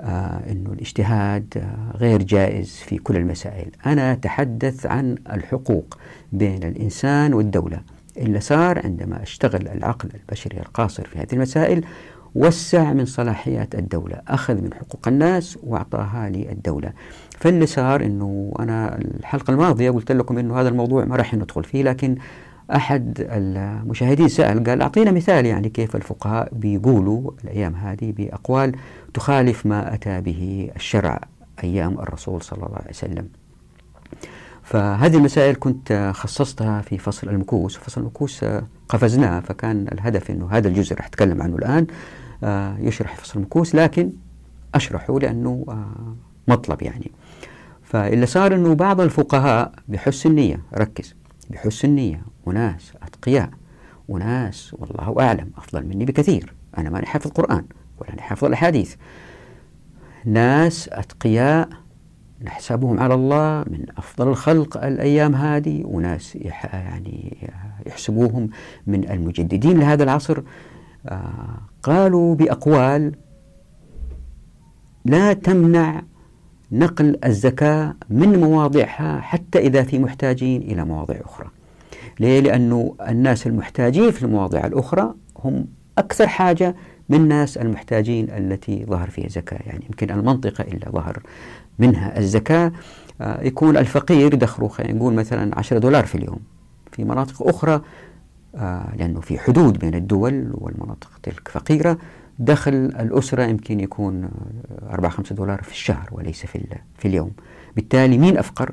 [0.00, 3.70] أنه الاجتهاد آه غير جائز في كل المسائل.
[3.86, 5.98] أنا أتحدث عن الحقوق
[6.32, 7.80] بين الإنسان والدولة.
[8.16, 11.84] اللي صار عندما أشتغل العقل البشري القاصر في هذه المسائل
[12.34, 16.92] وسع من صلاحيات الدولة أخذ من حقوق الناس وأعطاها للدولة.
[17.38, 21.82] فاللي صار أنه أنا الحلقة الماضية قلت لكم أنه هذا الموضوع ما راح ندخل فيه
[21.82, 22.16] لكن
[22.70, 28.72] أحد المشاهدين سأل قال أعطينا مثال يعني كيف الفقهاء بيقولوا الأيام هذه بأقوال
[29.14, 31.20] تخالف ما أتى به الشرع
[31.64, 33.28] أيام الرسول صلى الله عليه وسلم.
[34.62, 38.44] فهذه المسائل كنت خصصتها في فصل المكوس فصل المكوس
[38.88, 41.86] قفزناه فكان الهدف أنه هذا الجزء راح أتكلم عنه الآن
[42.44, 44.12] آه، يشرح فصل المكوس لكن
[44.74, 46.16] أشرحه لأنه آه،
[46.48, 47.10] مطلب يعني.
[47.82, 51.14] فاللي صار أنه بعض الفقهاء بحسن النية ركز
[51.50, 53.50] بحسن النية وناس أتقياء
[54.08, 56.54] وناس والله أعلم أفضل مني بكثير.
[56.78, 57.64] أنا ماني حافظ القرآن
[57.98, 58.94] ولا أنا حافظ الأحاديث.
[60.24, 61.68] ناس أتقياء
[62.42, 66.36] نحسبهم على الله من أفضل الخلق الأيام هذه وناس
[66.72, 67.48] يعني
[67.86, 68.48] يحسبوهم
[68.86, 70.42] من المجددين لهذا العصر.
[71.06, 73.12] آه، قالوا بأقوال
[75.04, 76.02] لا تمنع
[76.72, 81.50] نقل الزكاة من مواضعها حتى إذا في محتاجين إلى مواضع أخرى.
[82.22, 85.66] ليه؟ لأنه الناس المحتاجين في المواضع الأخرى هم
[85.98, 86.76] أكثر حاجة
[87.08, 91.22] من الناس المحتاجين التي ظهر فيها زكاة يعني يمكن المنطقة اللي ظهر
[91.78, 92.72] منها الزكاة.
[93.20, 96.38] آه، يكون الفقير دخله خلينا نقول مثلا 10 دولار في اليوم.
[96.92, 97.80] في مناطق أخرى
[98.54, 101.98] آه، لأنه في حدود بين الدول والمناطق تلك فقيرة
[102.38, 104.30] دخل الأسرة يمكن يكون
[104.90, 106.60] 4 5 دولار في الشهر وليس في,
[106.98, 107.30] في اليوم.
[107.76, 108.72] بالتالي مين أفقر؟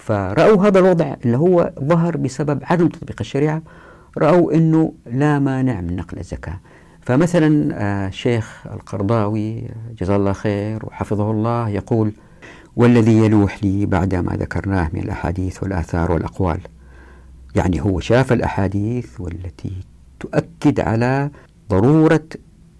[0.00, 3.62] فرأوا هذا الوضع اللي هو ظهر بسبب عدم تطبيق الشريعة
[4.18, 6.60] رأوا أنه لا مانع من نقل الزكاة.
[7.00, 7.48] فمثلا
[8.08, 9.68] الشيخ آه، القرضاوي
[10.00, 12.12] جزاه الله خير وحفظه الله يقول
[12.76, 16.60] والذي يلوح لي بعد ما ذكرناه من الأحاديث والآثار والأقوال.
[17.54, 19.72] يعني هو شاف الأحاديث والتي
[20.20, 21.30] تؤكد على
[21.70, 22.24] ضرورة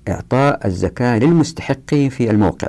[0.08, 2.68] إعطاء الزكاة للمستحقين في الموقع.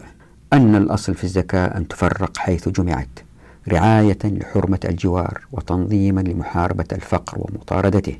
[0.53, 3.30] أن الأصل في الزكاة أن تفرق حيث جمعت.
[3.69, 8.15] رعاية لحرمة الجوار وتنظيما لمحاربة الفقر ومطاردته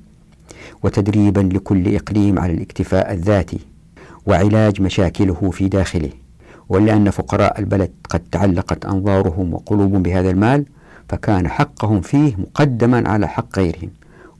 [0.83, 3.59] وتدريبا لكل إقليم على الاكتفاء الذاتي
[4.25, 6.09] وعلاج مشاكله في داخله.
[6.69, 10.65] ولأن فقراء البلد قد تعلقت أنظارهم وقلوبهم بهذا المال
[11.09, 13.89] فكان حقهم فيه مقدما على حق غيرهم.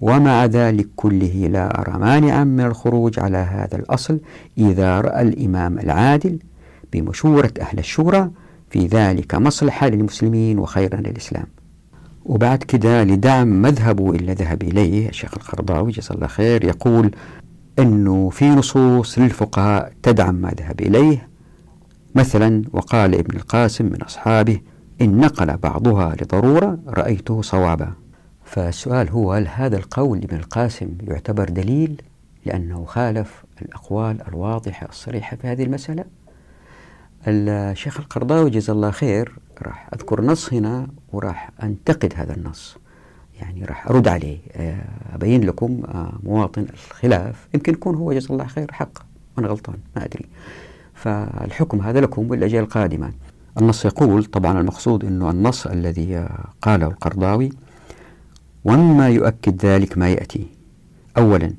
[0.02, 4.20] ومع ذلك كله لا أرى مانعا من الخروج على هذا الأصل
[4.58, 6.40] إذا رأى الإمام العادل
[6.94, 8.32] بمشورة أهل الشورى
[8.72, 11.48] في ذلك مصلحة للمسلمين وخيرا للإسلام.
[12.26, 17.12] وبعد كده لدعم مذهبه اللي ذهب إليه الشيخ القرضاوي جزاه الله خير يقول
[17.80, 21.28] أنه في نصوص للفقهاء تدعم ما ذهب إليه.
[22.16, 24.62] مثلا وقال ابن القاسم من أصحابه
[25.02, 27.94] إن نقل بعضها لضرورة رأيته صوابا.
[28.44, 32.02] فالسؤال هو هل هذا القول لابن القاسم يعتبر دليل
[32.46, 36.21] لأنه خالف الأقوال الواضحة الصريحة في هذه المسألة؟
[37.28, 42.78] الشيخ القرضاوي جزا الله خير راح أذكر نص هنا وراح أنتقد هذا النص.
[43.40, 44.38] يعني راح أرد عليه.
[44.52, 49.00] آه، أبين لكم آه، مواطن الخلاف يمكن يكون هو جزا الله خير حق
[49.38, 50.26] وأنا غلطان ما أدري.
[50.94, 53.12] فالحكم هذا لكم بالأجيال القادمة
[53.58, 56.28] النص يقول طبعا المقصود أنه النص الذي
[56.62, 57.50] قاله القرضاوي
[58.66, 60.48] ومما يؤكد ذلك ما يأتي.
[61.18, 61.54] أولا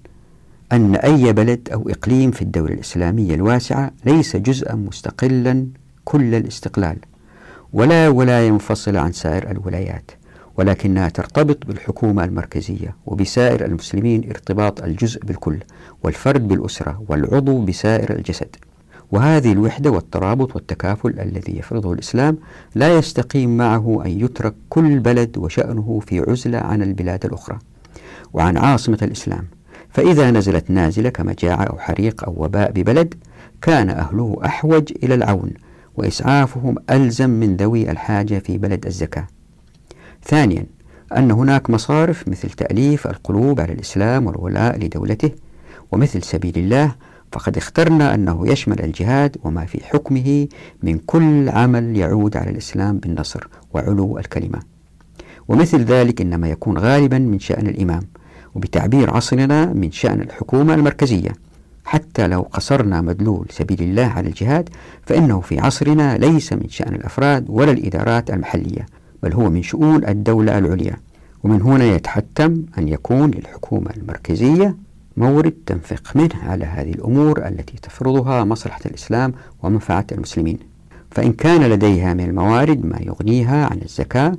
[0.73, 5.67] أن أي بلد أو إقليم في الدولة الإسلامية الواسعة ليس جزءا مستقلا
[6.05, 6.97] كل الاستقلال
[7.73, 10.11] ولا ولاية منفصلة عن سائر الولايات
[10.57, 15.59] ولكنها ترتبط بالحكومة المركزية وبسائر المسلمين ارتباط الجزء بالكل
[16.03, 18.57] والفرد بالأسرة والعضو بسائر الجسد.
[19.13, 22.39] وهذه الوحدة والترابط والتكافل الذي يفرضه الإسلام
[22.75, 27.59] لا يستقيم معه أن يترك كل بلد وشأنه في عزلة عن البلاد الأخرى.
[28.33, 29.45] وعن عاصمة الإسلام
[29.93, 33.15] فإذا نزلت نازلة كمجاعة أو حريق أو وباء ببلد
[33.63, 35.51] كان أهله أحوج إلى العون
[35.97, 39.27] وإسعافهم ألزم من ذوي الحاجة في بلد الزكاة.
[40.25, 40.67] ثانيا
[41.17, 45.31] أن هناك مصارف مثل تأليف القلوب على الإسلام والولاء لدولته
[45.93, 46.95] ومثل سبيل الله
[47.33, 50.49] فقد اخترنا أنه يشمل الجهاد وما في حكمه
[50.83, 54.61] من كل عمل يعود على الإسلام بالنصر وعلو الكلمة.
[55.49, 58.03] ومثل ذلك إنما يكون غالبا من شأن الإمام
[58.55, 61.33] وبتعبير عصرنا من شأن الحكومة المركزية.
[61.85, 64.69] حتى لو قصرنا مدلول سبيل الله على الجهاد
[65.03, 68.87] فإنه في عصرنا ليس من شأن الأفراد ولا الإدارات المحلية
[69.23, 70.97] بل هو من شؤون الدولة العليا.
[71.45, 74.77] ومن هنا يتحتم أن يكون للحكومة المركزية
[75.17, 80.59] مورد تنفق منه على هذه الأمور التي تفرضها مصلحة الإسلام ومنفعة المسلمين.
[81.11, 84.33] فإن كان لديها من الموارد ما يغنيها عن الزكاة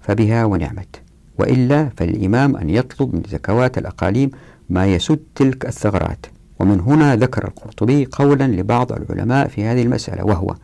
[0.00, 1.02] فبها ونعمت.
[1.40, 4.30] وإلا فالإمام أن يطلب من زكوات الأقاليم
[4.70, 6.26] ما يسد تلك الثغرات.
[6.58, 10.54] ومن هنا ذكر القرطبي قولا لبعض العلماء في هذه المسألة وهو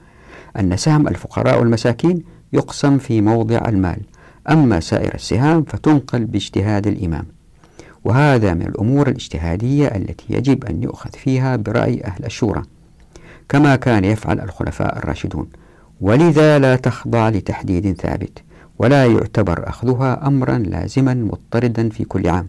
[0.59, 3.99] أن سهم الفقراء والمساكين يقسم في موضع المال
[4.51, 7.25] أما سائر السهام فتنقل باجتهاد الإمام.
[8.05, 12.63] وهذا من الأمور الاجتهادية التي يجب أن يؤخذ فيها برأي أهل الشورى
[13.49, 15.49] كما كان يفعل الخلفاء الراشدون.
[16.01, 18.46] ولذا لا تخضع لتحديد ثابت.
[18.79, 22.49] ولا يعتبر أخذها أمرا لازما مضطردا في كل عام.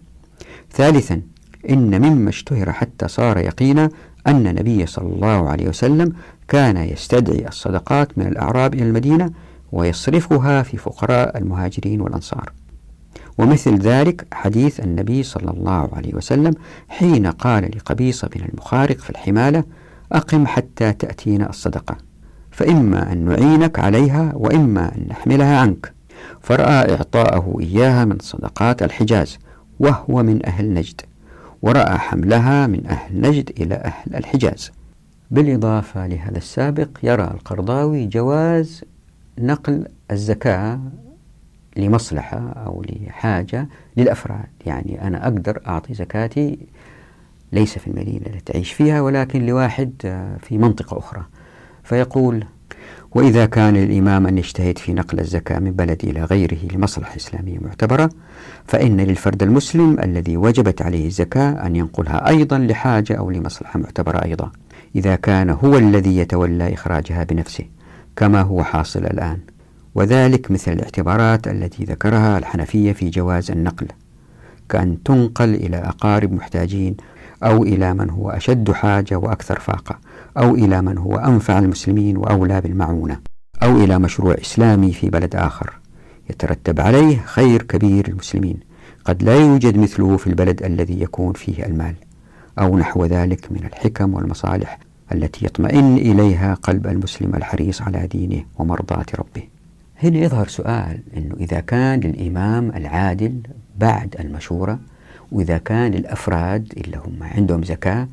[0.71, 1.21] ثالثا
[1.69, 3.89] إن مما اشتهر حتى صار يقينا
[4.27, 6.13] أن النبي صلى الله عليه وسلم
[6.47, 9.31] كان يستدعي الصدقات من الأعراب إلى المدينة
[9.71, 12.51] ويصرفها في فقراء المهاجرين والأنصار.
[13.37, 16.53] ومثل ذلك حديث النبي صلى الله عليه وسلم
[16.89, 19.63] حين قال لقبيصة بن المخارق في الحمالة
[20.11, 21.97] أقم حتى تأتينا الصدقة
[22.51, 25.96] فإما أن نعينك عليها وإما أن نحملها عنك.
[26.47, 29.37] فرأى إعطاءه إياها من صدقات الحجاز
[29.79, 31.01] وهو من أهل نجد
[31.61, 34.71] ورأى حملها من أهل نجد إلى أهل الحجاز.
[35.31, 38.83] بالإضافة لهذا السابق يرى القرضاوي جواز
[39.39, 40.79] نقل الزكاة
[41.77, 44.47] لمصلحة أو لحاجة للأفراد.
[44.65, 46.59] يعني أنا أقدر أعطي زكاتي
[47.51, 49.91] ليس في المدينة التي تعيش فيها ولكن لواحد
[50.41, 51.25] في منطقة أخرى.
[51.83, 52.45] فيقول
[53.17, 58.09] وإذا كان للإمام أن يجتهد في نقل الزكاة من بلد إلى غيره لمصلحة إسلامية معتبرة
[58.65, 64.51] فإن للفرد المسلم الذي وجبت عليه الزكاة أن ينقلها أيضا لحاجة أو لمصلحة معتبرة أيضا
[64.95, 67.65] إذا كان هو الذي يتولى إخراجها بنفسه
[68.15, 69.39] كما هو حاصل الآن.
[69.95, 73.87] وذلك مثل الاعتبارات التي ذكرها الحنفية في جواز النقل
[74.69, 76.97] كأن تنقل إلى أقارب محتاجين
[77.43, 79.99] أو إلى من هو أشد حاجة وأكثر فاقة.
[80.37, 83.19] أو إلى من هو أنفع المسلمين وأولى بالمعونة
[83.63, 85.73] أو إلى مشروع إسلامي في بلد آخر.
[86.29, 88.59] يترتب عليه خير كبير للمسلمين
[89.05, 91.95] قد لا يوجد مثله في البلد الذي يكون فيه المال
[92.59, 94.79] أو نحو ذلك من الحكم والمصالح
[95.11, 99.43] التي يطمئن إليها قلب المسلم الحريص على دينه ومرضاة ربه.
[100.03, 103.41] هنا يظهر سؤال أنه إذا كان للإمام العادل
[103.77, 104.79] بعد المشورة
[105.31, 108.07] وإذا كان الأفراد اللي هم عندهم زكاة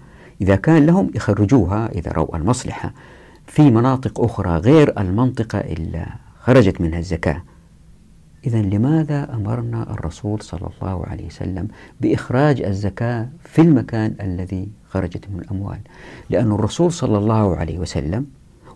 [0.45, 2.93] إذا كان لهم يخرجوها إذا رأوا المصلحة.
[3.47, 6.07] في مناطق أخرى غير المنطقة اللي
[6.41, 7.43] خرجت منها الزكاة.
[8.47, 11.69] إذا لماذا أمرنا الرسول صلى الله عليه وسلم
[12.01, 15.79] بإخراج الزكاة في المكان الذي خرجت منه الأموال؟
[16.31, 18.27] لأن الرسول صلى الله عليه وسلم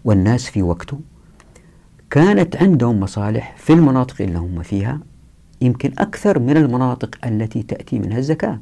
[0.05, 1.01] والناس في وقته
[2.11, 5.01] كانت عندهم مصالح في المناطق اللي هم فيها
[5.61, 8.61] يمكن أكثر من المناطق التي تأتي منها الزكاة.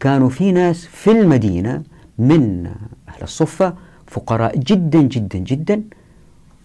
[0.00, 1.82] كانوا في ناس في المدينة
[2.18, 2.66] من
[3.08, 3.74] أهل الصفة
[4.06, 5.82] فقراء جدا جدا جدا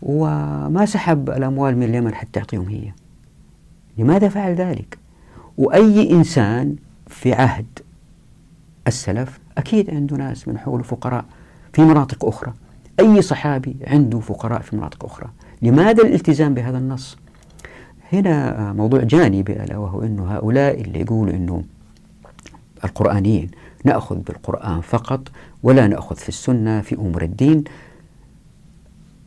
[0.02, 2.92] وما سحب الأموال من اليمن حتى يعطيهم هي.
[3.98, 4.98] لماذا فعل ذلك؟
[5.58, 6.76] وأي إنسان
[7.08, 7.66] في عهد
[8.88, 11.26] السلف أكيد عنده ناس من حوله فقراء
[11.74, 12.54] في مناطق أخرى.
[13.00, 15.30] أي صحابي عنده فقراء في مناطق أخرى.
[15.62, 17.18] لماذا الالتزام بهذا النص؟
[18.14, 21.64] هنا موضوع جانبي ألا وهو أنه هؤلاء اللي يقولوا أنه
[22.84, 23.52] القرآنيين
[23.86, 25.28] نأخذ بالقرآن فقط
[25.63, 27.63] ولا نأخذ في السنة في أمور الدين.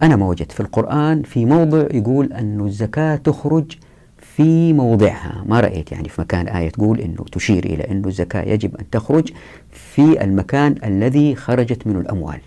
[0.03, 3.73] أنا ما وجدت في القرآن في موضع يقول أن الزكاة تخرج
[4.19, 5.45] في موضعها.
[5.47, 9.33] ما رأيت يعني في مكان آية تقول أنه تشير إلى أن الزكاة يجب أن تخرج
[9.71, 12.41] في المكان الذي خرجت منه الأموال.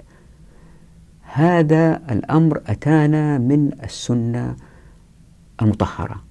[1.21, 4.55] هذا الأمر أتانا من السنة
[5.61, 6.26] المطهرة.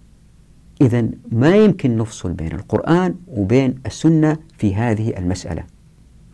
[0.81, 5.65] إذا ما يمكن نفصل بين القرآن وبين السنة في هذه المسألة.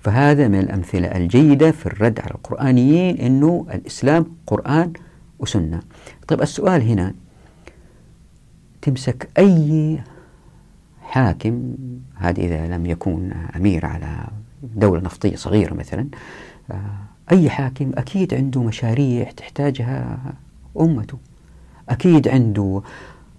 [0.00, 4.92] فهذا من الأمثلة الجيدة في الرد على القرآنيين أنه الإسلام قرآن
[5.38, 5.80] وسنة.
[6.28, 7.14] طيب السؤال هنا
[8.82, 10.00] تمسك أي
[11.02, 11.74] حاكم
[12.14, 14.26] هذا إذا لم يكون أمير على
[14.62, 16.06] دولة نفطية صغيرة مثلا
[16.70, 16.96] آه،
[17.32, 20.18] أي حاكم أكيد عنده مشاريع تحتاجها
[20.80, 21.18] أمته.
[21.88, 22.82] أكيد عنده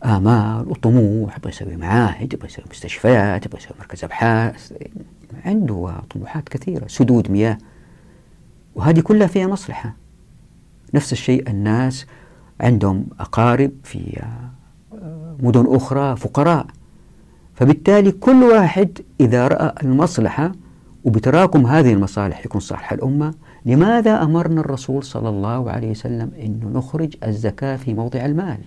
[0.06, 4.74] آمال وطموح يبغى يسوي معاهد يبغى يسوي مستشفيات يبغى يسوي مركز أبحاث
[5.46, 7.58] عنده طموحات كثيرة سدود مياه.
[8.76, 9.96] وهذه كلها فيها مصلحة.
[10.94, 12.06] نفس الشيء الناس
[12.62, 14.22] عندهم أقارب في
[15.40, 16.68] مدن أخرى فقراء.
[17.56, 20.52] فبالتالي كل واحد إذا رأى المصلحة
[21.04, 23.34] وبتراكم هذه المصالح يكون صالح الأمة
[23.66, 28.60] لماذا أمرنا الرسول صلى الله عليه وسلم أنه نخرج الزكاة في موضع المال؟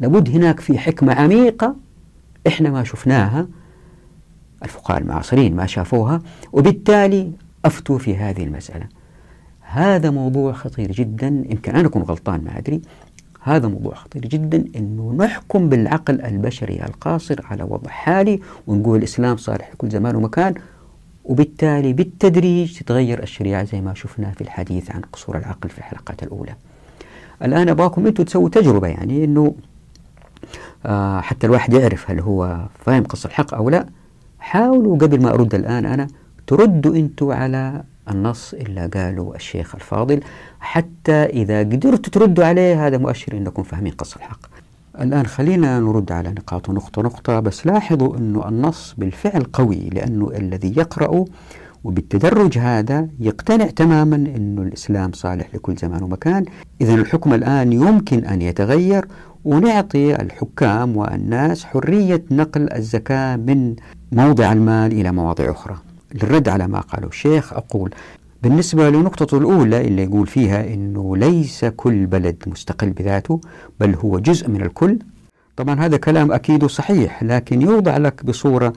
[0.00, 1.76] لابد هناك في حكمة عميقة
[2.46, 3.46] إحنا ما شفناها
[4.62, 7.32] الفقهاء المعاصرين ما شافوها وبالتالي
[7.64, 8.86] أفتوا في هذه المسألة.
[9.60, 12.82] هذا موضوع خطير جدا يمكن أنا أكون غلطان ما أدري.
[13.42, 19.70] هذا موضوع خطير جدا أنه نحكم بالعقل البشري القاصر على وضع حالي ونقول الإسلام صالح
[19.72, 20.54] لكل زمان ومكان
[21.24, 26.54] وبالتالي بالتدريج تتغير الشريعة زي ما شفنا في الحديث عن قصور العقل في الحلقات الأولى.
[27.42, 29.54] الآن أبغاكم أنتم تسووا تجربة يعني أنه
[30.86, 33.86] آه حتى الواحد يعرف هل هو فاهم قصة الحق أو لا.
[34.38, 36.06] حاولوا قبل ما أرد الآن أنا
[36.46, 40.20] تردوا أنتم على النص إلا قالوا الشيخ الفاضل.
[40.60, 44.40] حتى إذا قدرتوا تردوا عليه هذا مؤشر أنكم فاهمين قصة الحق.
[45.00, 50.74] الآن خلينا نرد على نقاط نقطة نقطة بس لاحظوا أنه النص بالفعل قوي لأنه الذي
[50.76, 51.24] يقرأ
[51.84, 56.44] وبالتدرج هذا يقتنع تماما أنه الإسلام صالح لكل زمان ومكان.
[56.80, 59.06] إذا الحكم الآن يمكن أن يتغير
[59.44, 63.74] ونعطي الحكام والناس حرية نقل الزكاة من
[64.12, 65.76] موضع المال إلى مواضع أخرى.
[66.14, 67.94] للرد على ما قاله الشيخ أقول
[68.42, 73.40] بالنسبة لنقطة الأولى اللي يقول فيها أنه ليس كل بلد مستقل بذاته
[73.80, 74.98] بل هو جزء من الكل.
[75.56, 78.72] طبعا هذا كلام أكيد صحيح لكن يوضع لك بصورة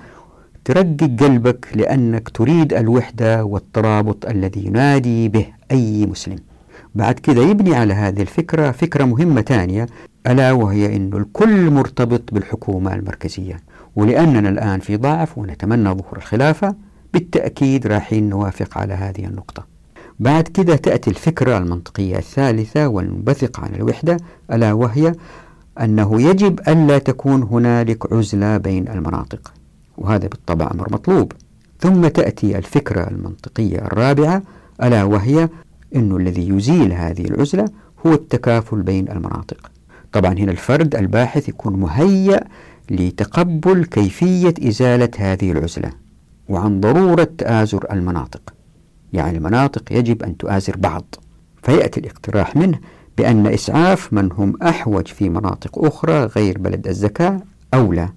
[0.65, 6.38] ترقق قلبك لأنك تريد الوحدة والترابط الذي ينادي به أي مسلم.
[6.96, 9.88] بعد كذا يبني على هذه الفكرة فكرة مهمة ثانية
[10.28, 13.60] ألا وهي أن الكل مرتبط بالحكومة المركزية.
[13.96, 16.76] ولأننا الآن في ضعف ونتمنى ظهور الخلافة
[17.14, 19.66] بالتأكيد رايحين نوافق على هذه النقطة.
[20.20, 24.18] بعد كده تأتي الفكرة المنطقية الثالثة والمنبثقة عن الوحدة
[24.52, 25.14] ألا وهي
[25.82, 29.54] أنه يجب ألا تكون هنالك عزلة بين المناطق.
[29.98, 31.32] وهذا بالطبع أمر مطلوب.
[31.80, 34.42] ثم تأتي الفكرة المنطقية الرابعة
[34.84, 35.50] ألا وهي
[35.96, 37.66] أن الذي يزيل هذه العزلة
[38.06, 39.72] هو التكافل بين المناطق.
[40.12, 42.40] طبعا هنا الفرد الباحث يكون مهيأ
[42.92, 45.92] لتقبل كيفية إزالة هذه العزلة
[46.50, 48.54] وعن ضرورة تآزر المناطق.
[49.14, 51.16] يعني المناطق يجب أن تآزر بعض.
[51.64, 52.80] فيأتي الاقتراح منه
[53.18, 57.42] بأن إسعاف من هم أحوج في مناطق أخرى غير بلد الزكاة
[57.74, 58.10] أولى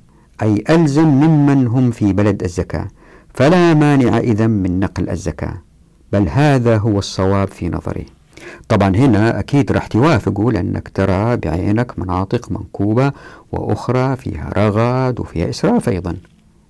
[0.42, 2.88] أي ألزم ممن هم في بلد الزكاة.
[3.34, 5.62] فلا مانع إذا من نقل الزكاة.
[6.12, 8.06] بل هذا هو الصواب في نظري.
[8.68, 13.12] طبعا هنا أكيد راح توافقوا لأنك ترى بعينك مناطق منكوبة
[13.52, 16.16] وأخرى فيها رغد وفيها إسراف أيضا.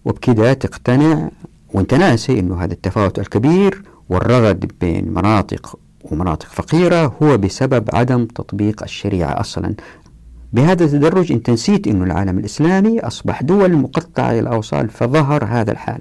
[0.04, 1.28] وبكذا تقتنع
[1.74, 8.82] وأنت ناسي أنه هذا التفاوت الكبير والرغد بين مناطق ومناطق فقيرة هو بسبب عدم تطبيق
[8.82, 9.74] الشريعة أصلا.
[10.52, 16.00] بهذا التدرج أنت نسيت إنه العالم الإسلامي أصبح دول مقطعة إلى اوصال فظهر هذا الحال.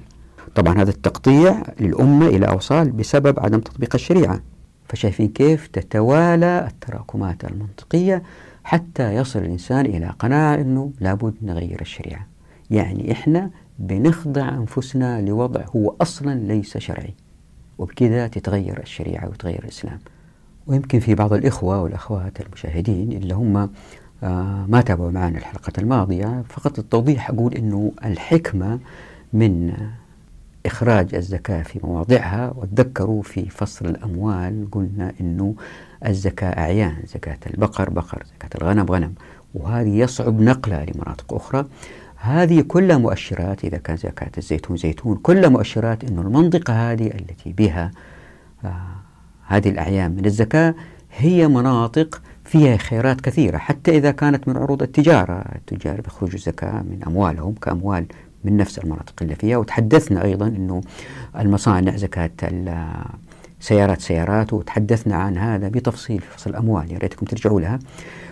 [0.56, 4.42] طبعا هذا التقطيع للأمة إلى أوصال بسبب عدم تطبيق الشريعة.
[4.88, 8.24] فشايفين كيف تتوالى التراكمات المنطقية
[8.64, 12.28] حتى يصل الإنسان إلى قناعة إنه لابد نغير الشريعة.
[12.72, 17.14] يعني إحنا بنخضع أنفسنا لوضع هو أصلا ليس شرعي.
[17.78, 20.00] وبكذا تتغير الشريعة ويتغير الإسلام.
[20.68, 23.70] ويمكن في بعض الإخوة والأخوات المشاهدين اللي هم
[24.24, 28.80] آه ما تابعوا معنا الحلقة الماضية فقط التوضيح أقول أنه الحكمة
[29.34, 29.74] من
[30.66, 35.56] إخراج الزكاة في مواضعها وتذكروا في فصل الأموال قلنا أنه
[36.06, 39.14] الزكاة أعيان زكاة البقر بقر زكاة الغنم غنم.
[39.54, 41.66] وهذه يصعب نقلها لمناطق أخرى.
[42.16, 47.92] هذه كلها مؤشرات إذا كان زكاة الزيتون زيتون كلها مؤشرات أنه المنطقة هذه التي بها
[48.66, 48.96] آه
[49.48, 50.76] هذه الأعيان من الزكاة
[51.18, 55.46] هي مناطق فيها خيرات كثيرة حتى إذا كانت من عروض التجارة.
[55.56, 58.06] التجار بيخرجوا الزكاة من أموالهم كأموال
[58.44, 59.58] من نفس المناطق اللي فيها.
[59.58, 60.82] وتحدثنا أيضا أنه
[61.40, 62.32] المصانع زكاة
[63.60, 67.80] سيارات سيارات وتحدثنا عن هذا بتفصيل في فصل الأموال يا ريتكم ترجعوا لها.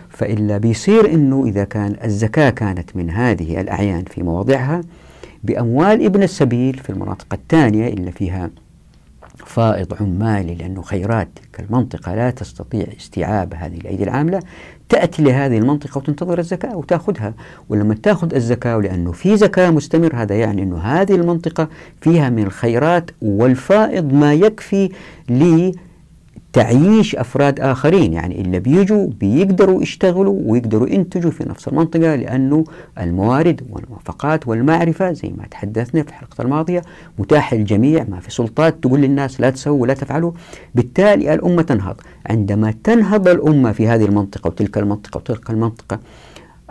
[0.09, 4.81] فإلا بيصير أنه إذا كان الزكاة كانت من هذه الأعيان في مواضعها
[5.43, 8.49] بأموال ابن السبيل في المناطق الثانية اللي فيها
[9.45, 14.39] فائض عمالي لأنه خيرات تلك المنطقة لا تستطيع استيعاب هذه الأيدي العاملة
[14.89, 17.33] تأتي لهذه المنطقة وتنتظر الزكاة وتأخذها.
[17.69, 21.67] ولما تأخذ الزكاة ولأنه في زكاة مستمر هذا يعني أنه هذه المنطقة
[22.01, 24.89] فيها من الخيرات والفائض ما يكفي
[26.57, 32.63] تعييش أفراد آخرين يعني اللي بيجوا بيقدروا يشتغلوا ويقدروا ينتجوا في نفس المنطقة لأنه
[32.99, 36.81] الموارد والموافقات والمعرفة زي ما تحدثنا في الحلقة الماضية
[37.19, 40.31] متاحة للجميع ما في سلطات تقول للناس لا تسووا ولا تفعلوا.
[40.75, 41.95] بالتالي الأمة تنهض.
[42.29, 45.99] عندما تنهض الأمة في هذه المنطقة وتلك المنطقة وتلك المنطقة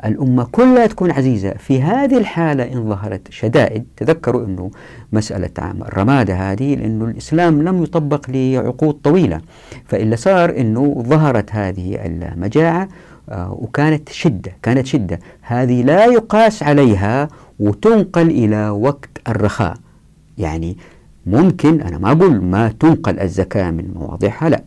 [0.06, 1.50] الأمة كلها تكون عزيزة.
[1.50, 4.70] في هذه الحالة إن ظهرت شدائد تذكروا أنه
[5.12, 9.40] مسألة الرمادة هذه لأنه الإسلام لم يطبق لعقود طويلة.
[9.84, 12.88] فإلا صار أنه ظهرت هذه المجاعة
[13.28, 15.18] آه، وكانت شدة كانت شدة.
[15.42, 17.28] هذه لا يقاس عليها
[17.60, 19.76] وتنقل إلى وقت الرخاء.
[20.38, 20.76] يعني
[21.26, 24.62] ممكن أنا ما أقول ما تنقل الزكاة من مواضعها لا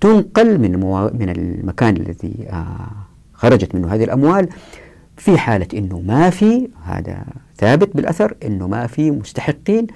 [0.00, 1.10] تنقل من, موا...
[1.14, 3.07] من المكان الذي آه
[3.38, 4.48] خرجت منه هذه الأموال
[5.16, 7.24] في حالة أنه ما في هذا
[7.56, 9.86] ثابت بالأثر أنه ما في مستحقين.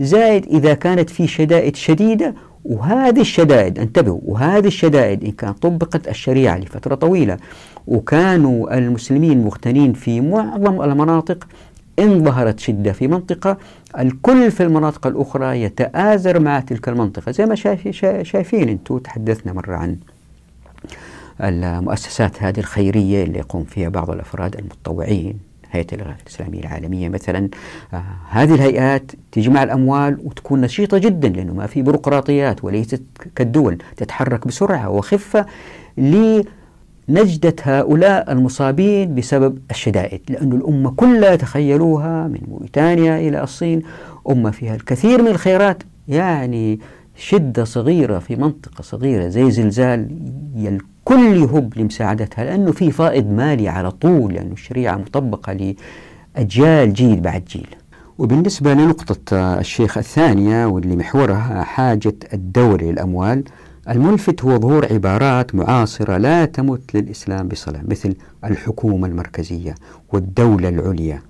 [0.00, 2.34] زائد إذا كانت في شدائد شديدة
[2.64, 7.36] وهذه الشدائد انتبهوا وهذه الشدائد إن كان طبقت الشريعة لفترة طويلة
[7.86, 11.48] وكانوا المسلمين مغتنين في معظم المناطق
[11.98, 13.56] إن ظهرت شدة في منطقة
[13.98, 17.32] الكل في المناطق الأخرى يتآزر مع تلك المنطقة.
[17.32, 17.54] زي ما
[18.22, 19.96] شايفين أنتم تحدثنا مرة عن
[21.48, 25.38] المؤسسات هذه الخيرية اللي يقوم فيها بعض الأفراد المتطوعين
[25.72, 27.48] هيئة الإسلامية العالمية مثلا.
[27.94, 33.02] آه هذه الهيئات تجمع الأموال وتكون نشيطة جدا لأنه ما في بيروقراطيات وليست
[33.36, 35.46] كالدول تتحرك بسرعة وخفة
[35.96, 43.82] لنجدة هؤلاء المصابين بسبب الشدائد لأن الأمة كلها تخيلوها من موريتانيا إلى الصين.
[44.30, 46.80] أمة فيها الكثير من الخيرات يعني
[47.16, 50.08] شدة صغيرة في منطقة صغيرة زي زلزال
[51.10, 55.74] الكل يهب لمساعدتها لأنه في فائض مالي على طول لأنه الشريعة مطبقة
[56.36, 57.66] لأجيال جيل بعد جيل.
[58.18, 63.44] وبالنسبة لنقطة الشيخ الثانية واللي محورها حاجة الدولة للأموال
[63.88, 69.74] الملفت هو ظهور عبارات معاصرة لا تمت للإسلام بصلة مثل الحكومة المركزية
[70.12, 71.22] والدولة العليا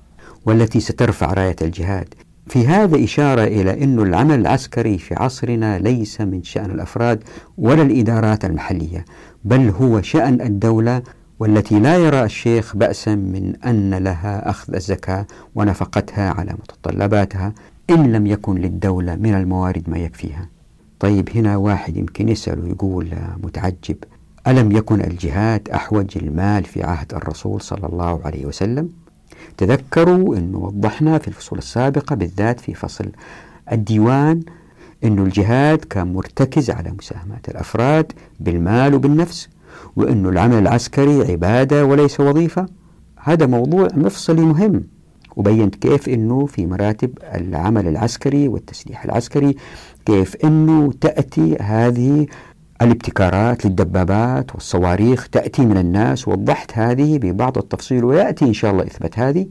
[0.47, 2.15] والتي سترفع راية الجهاد.
[2.51, 7.23] في هذا إشارة إلى أن العمل العسكري في عصرنا ليس من شأن الأفراد
[7.59, 9.05] ولا الإدارات المحلية
[9.45, 11.03] بل هو شأن الدولة
[11.39, 17.53] والتي لا يرى الشيخ بأسا من أن لها أخذ الزكاة ونفقتها على متطلباتها
[17.91, 20.49] إن لم يكن للدولة من الموارد ما يكفيها.
[21.01, 23.09] طيب هنا واحد يمكن يسأل ويقول
[23.43, 23.97] متعجب
[24.47, 28.89] ألم يكن الجهاد أحوج المال في عهد الرسول صلى الله عليه وسلم؟
[29.57, 33.07] تذكروا أنه وضحنا في الفصول السابقة بالذات في فصل
[33.73, 34.43] الديوان
[35.05, 39.49] أنه الجهاد كان مرتكز على مساهمات الأفراد بالمال وبالنفس
[39.97, 42.67] وأنه العمل العسكري عبادة وليس وظيفة.
[43.23, 44.85] هذا موضوع مفصلي مهم
[45.37, 49.57] وبينت كيف أنه في مراتب العمل العسكري والتسليح العسكري
[50.07, 52.27] كيف أنه تأتي هذه
[52.83, 59.19] الابتكارات للدبابات والصواريخ تأتي من الناس وضحت هذه ببعض التفصيل ويأتي إن شاء الله إثبات
[59.19, 59.47] هذه.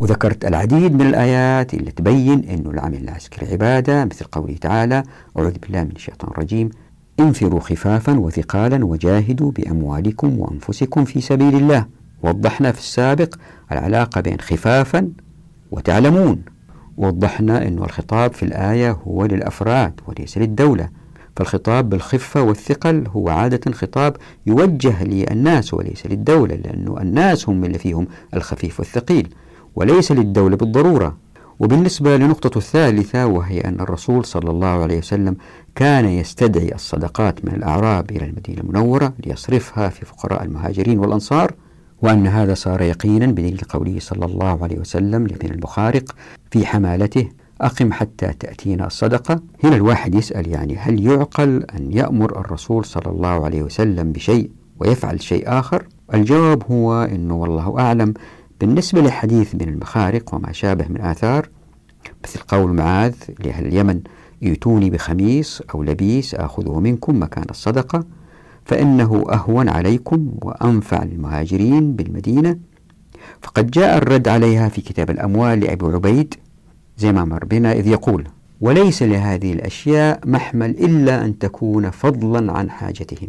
[0.00, 5.02] وذكرت العديد من الآيات اللي تبين أن العمل العسكري عبادة مثل قوله تعالى
[5.38, 6.70] أعوذ بالله من الشيطان الرجيم
[7.20, 11.86] انفروا خفافا وثقالا وجاهدوا بأموالكم وأنفسكم في سبيل الله.
[12.22, 13.34] وضحنا في السابق
[13.72, 15.12] العلاقة بين خفافا
[15.70, 16.42] وتعلمون.
[16.96, 20.99] وضحنا أن الخطاب في الآية هو للأفراد وليس للدولة.
[21.36, 24.16] فالخطاب بالخفة والثقل هو عادة خطاب
[24.46, 29.28] يوجه للناس وليس للدولة لأنه الناس هم اللي فيهم الخفيف والثقيل
[29.76, 31.16] وليس للدولة بالضرورة.
[31.60, 35.36] وبالنسبة لنقطة الثالثة وهي أن الرسول صلى الله عليه وسلم
[35.74, 41.52] كان يستدعي الصدقات من الأعراب إلى المدينة المنورة ليصرفها في فقراء المهاجرين والأنصار
[42.02, 46.14] وأن هذا صار يقينا بدليل قوله صلى الله عليه وسلم لابن المخارق
[46.50, 47.28] في حمالته
[47.60, 49.40] أقم حتى تأتينا الصدقة.
[49.64, 54.50] هنا الواحد يسأل يعني هل يعقل أن يأمر الرسول صلى الله عليه وسلم بشيء
[54.80, 58.14] ويفعل شيء آخر؟ الجواب هو أنه والله أعلم.
[58.60, 61.48] بالنسبة لحديث بن المخارق وما شابه من آثار
[62.24, 64.00] مثل قول معاذ لأهل اليمن
[64.42, 68.04] ائتوني بخميس أو لبيس آخذه منكم مكان الصدقة
[68.64, 72.58] فإنه أهون عليكم وأنفع للمهاجرين بالمدينة.
[73.42, 76.34] فقد جاء الرد عليها في كتاب الأموال لأبي عبيد
[77.00, 78.24] زي ما مر بنا إذ يقول
[78.60, 83.28] وليس لهذه الأشياء محمل إلا أن تكون فضلا عن حاجتهم.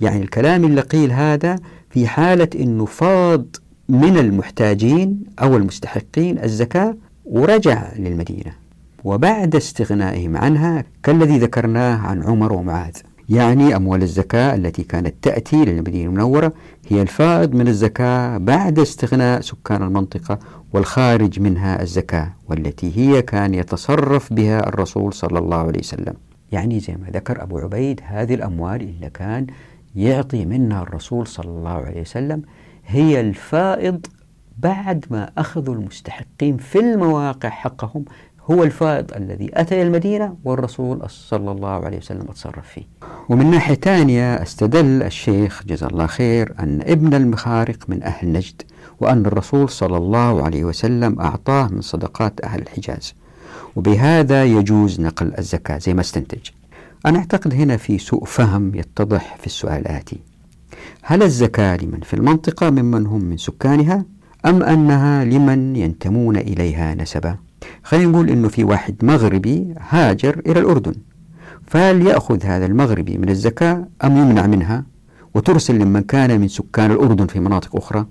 [0.00, 1.56] يعني الكلام اللي قيل هذا
[1.90, 3.44] في حالة أنه فاض
[3.88, 8.52] من المحتاجين أو المستحقين الزكاة ورجع للمدينة
[9.04, 12.94] وبعد استغنائهم عنها كالذي ذكرناه عن عمر ومعاذ.
[13.28, 16.52] يعني أموال الزكاة التي كانت تأتي للمدينة المنورة
[16.88, 20.38] هي الفائض من الزكاة بعد استغناء سكان المنطقة
[20.76, 26.14] والخارج منها الزكاة والتي هي كان يتصرف بها الرسول صلى الله عليه وسلم.
[26.52, 29.46] يعني زي ما ذكر أبو عبيد هذه الأموال اللي كان
[29.94, 32.42] يعطي منها الرسول صلى الله عليه وسلم
[32.86, 34.06] هي الفائض
[34.58, 38.04] بعد ما أخذوا المستحقين في المواقع حقهم
[38.50, 42.84] هو الفائض الذي أتى المدينة والرسول صلى الله عليه وسلم تصرف فيه.
[43.28, 48.62] ومن ناحية ثانية استدل الشيخ جزا الله خير أن ابن المخارق من أهل نجد
[49.00, 53.14] وأن الرسول صلى الله عليه وسلم أعطاه من صدقات أهل الحجاز.
[53.76, 56.40] وبهذا يجوز نقل الزكاة زي ما استنتج.
[57.06, 60.18] أنا أعتقد هنا في سوء فهم يتضح في السؤال الآتي.
[61.02, 64.04] هل الزكاة لمن في المنطقة ممن هم من سكانها
[64.46, 67.36] أم أنها لمن ينتمون إليها نسبا
[67.82, 70.94] خلينا نقول أنه في واحد مغربي هاجر إلى الأردن
[71.66, 74.84] فهل يأخذ هذا المغربي من الزكاة أم يمنع منها؟
[75.34, 78.06] وترسل لمن كان من سكان الأردن في مناطق أخرى؟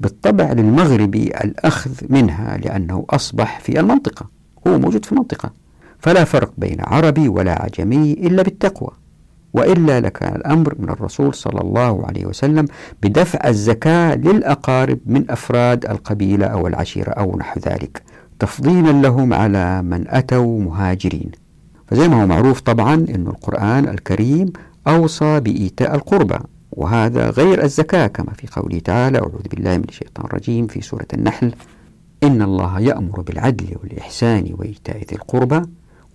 [0.00, 4.26] بالطبع للمغربي الأخذ منها لأنه أصبح في المنطقة
[4.66, 5.52] هو موجود في المنطقة
[5.98, 8.90] فلا فرق بين عربي ولا عجمي إلا بالتقوى.
[9.52, 12.66] وإلا لكان الأمر من الرسول صلى الله عليه وسلم
[13.02, 18.02] بدفع الزكاة للأقارب من أفراد القبيلة أو العشيرة أو نحو ذلك
[18.38, 21.30] تفضيلا لهم على من أتوا مهاجرين.
[21.86, 24.52] فزي ما هو معروف طبعا أن القرآن الكريم
[24.88, 26.38] أوصى بإيتاء القربى.
[26.76, 31.52] وهذا غير الزكاة كما في قوله تعالى أعوذ بالله من الشيطان الرجيم في سورة النحل
[32.22, 35.62] إن الله يأمر بالعدل والإحسان وإيتاء ذي القربى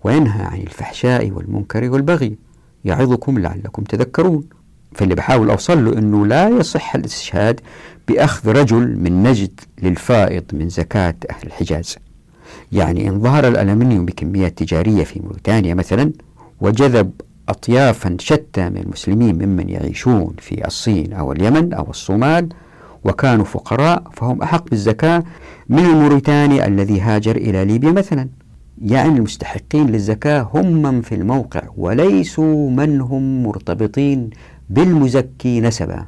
[0.04, 2.36] وينهى عن الفحشاء والمنكر والبغي
[2.84, 4.44] يعظكم لعلكم تذكرون.
[4.94, 7.60] فاللي بحاول أوصل له أنه لا يصح الاستشهاد
[8.08, 11.96] بأخذ رجل من نجد للفائض من زكاة أهل الحجاز.
[12.72, 16.12] يعني إن ظهر الألمنيوم بكميات تجارية في موريتانيا مثلا
[16.60, 17.10] وجذب
[17.48, 22.48] أطيافا شتى من المسلمين ممن يعيشون في الصين أو اليمن أو الصومال
[23.04, 25.24] وكانوا فقراء فهم أحق بالزكاة
[25.68, 28.28] من الموريتاني الذي هاجر إلى ليبيا مثلا.
[28.84, 34.30] يعني المستحقين للزكاة هم من في الموقع وليسوا من هم مرتبطين
[34.70, 36.06] بالمزكي نسبا.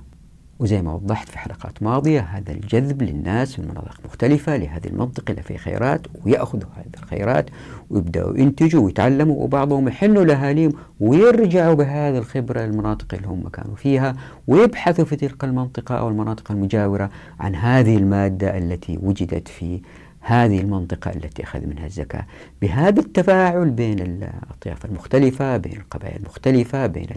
[0.58, 5.42] وزي ما وضحت في حلقات ماضية هذا الجذب للناس من مناطق مختلفة لهذه المنطقة اللي
[5.42, 7.50] فيها خيرات ويأخذوا هذه الخيرات
[7.90, 15.04] ويبدأوا ينتجوا ويتعلموا وبعضهم يحلوا لأهاليهم ويرجعوا بهذه الخبرة للمناطق اللي هم كانوا فيها ويبحثوا
[15.04, 19.80] في تلك المنطقة أو المناطق المجاورة عن هذه المادة التي وجدت في
[20.20, 22.26] هذه المنطقة التي أخذ منها الزكاة.
[22.62, 27.08] بهذا التفاعل بين الأطياف المختلفة بين القبائل المختلفة بين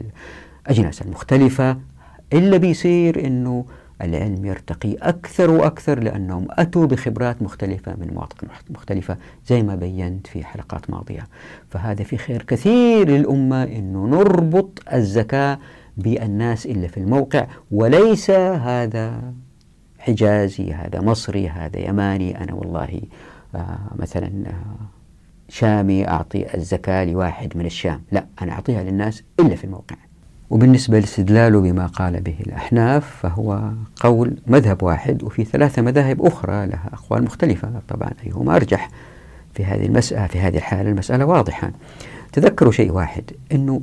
[0.65, 1.77] الأجناس المختلفة
[2.33, 3.65] إلا بيصير أنه
[4.01, 9.17] العلم يرتقي أكثر وأكثر لأنهم أتوا بخبرات مختلفة من مناطق مختلفة
[9.47, 11.27] زي ما بينت في حلقات ماضية.
[11.69, 15.59] فهذا في خير كثير للأمة أنه نربط الزكاة
[15.97, 19.33] بالناس إلا في الموقع وليس هذا
[19.99, 22.43] حجازي هذا مصري هذا يماني.
[22.43, 23.01] أنا والله
[23.55, 24.85] آه مثلا آه
[25.49, 28.01] شامي أعطي الزكاة لواحد من الشام.
[28.11, 29.95] لا أنا أعطيها للناس إلا في الموقع.
[30.49, 36.89] وبالنسبة لاستدلاله بما قال به الأحناف فهو قول مذهب واحد وفي ثلاثة مذاهب أخرى لها
[36.93, 38.89] أقوال مختلفة طبعا أيهما أرجح
[39.53, 41.71] في هذه المسألة في هذه الحالة المسألة واضحة.
[42.33, 43.81] تذكروا شيء واحد أنه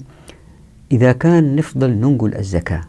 [0.92, 2.80] إذا كان نفضل ننقل الزكاة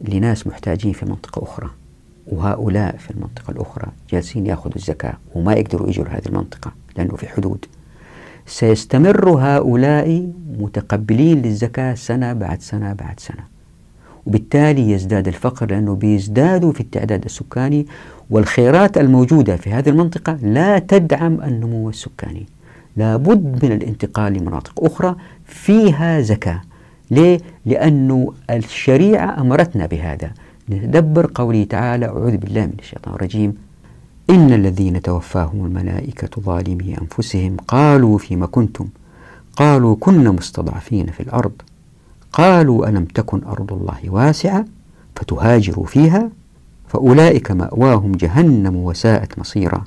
[0.00, 1.70] لناس محتاجين في منطقة أخرى
[2.26, 7.64] وهؤلاء في المنطقة الأخرى جالسين يأخذوا الزكاة وما يقدروا يجوا لهذه المنطقة لأنه في حدود
[8.46, 10.28] سيستمر هؤلاء
[10.58, 13.44] متقبلين للزكاة سنة بعد سنة بعد سنة.
[14.26, 17.86] وبالتالي يزداد الفقر لأنه بيزدادوا في التعداد السكاني
[18.30, 22.46] والخيرات الموجودة في هذه المنطقة لا تدعم النمو السكاني.
[22.96, 26.60] لابد من الانتقال لمناطق أخرى فيها زكاة.
[27.10, 30.30] ليه؟ لأنه الشريعة أمرتنا بهذا.
[30.70, 33.54] نتدبر قوله تعالى أعوذ بالله من الشيطان الرجيم.
[34.30, 38.88] إن الذين توفاهم الملائكة ظالمي أنفسهم قالوا فيما كنتم؟
[39.56, 41.52] قالوا كنا مستضعفين في الأرض.
[42.32, 44.64] قالوا ألم تكن أرض الله واسعة
[45.16, 46.30] فتهاجروا فيها؟
[46.88, 49.84] فأولئك مأواهم جهنم وساءت مصيرا.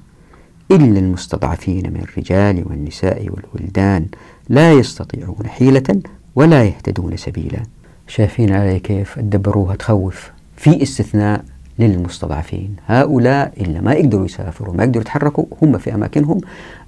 [0.71, 4.05] إلا المستضعفين من الرجال والنساء والولدان
[4.49, 6.01] لا يستطيعون حيلة
[6.35, 7.63] ولا يهتدون سبيلا.
[8.07, 10.31] شايفين علي كيف الدبروها تخوف.
[10.57, 11.45] في استثناء
[11.79, 12.75] للمستضعفين.
[12.87, 16.41] هؤلاء اللي ما يقدروا يسافروا ما يقدروا يتحركوا هم في أماكنهم.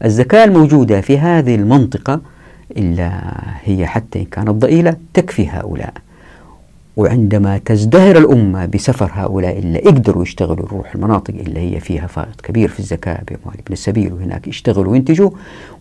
[0.05, 2.21] الزكاة الموجودة في هذه المنطقة
[2.77, 3.21] إلا
[3.63, 5.93] هي حتى إن كانت ضئيلة تكفي هؤلاء.
[6.97, 12.69] وعندما تزدهر الأمة بسفر هؤلاء اللي يقدروا يشتغلوا يروحوا المناطق اللي هي فيها فائض كبير
[12.69, 15.29] في الزكاة بأموال ابن السبيل وهناك يشتغلوا وينتجوا.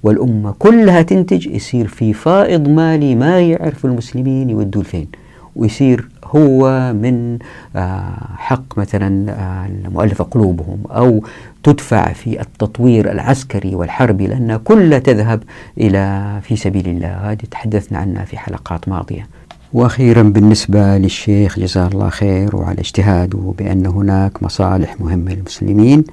[0.02, 5.08] والأمة كلها تنتج يصير في فائض مالي ما يعرف المسلمين يودوه فين
[5.56, 7.38] ويصير هو من
[7.76, 11.24] آه، حق مثلا آه، المؤلفة قلوبهم أو
[11.62, 15.42] تدفع في التطوير العسكري والحربي لأنها كلها تذهب
[15.78, 17.08] إلى في سبيل الله.
[17.08, 19.26] هذه تحدثنا عنها في حلقات ماضية.
[19.72, 26.04] وأخيرا بالنسبة للشيخ جزاه الله خير وعلى اجتهاده بأن هناك مصالح مهمة للمسلمين.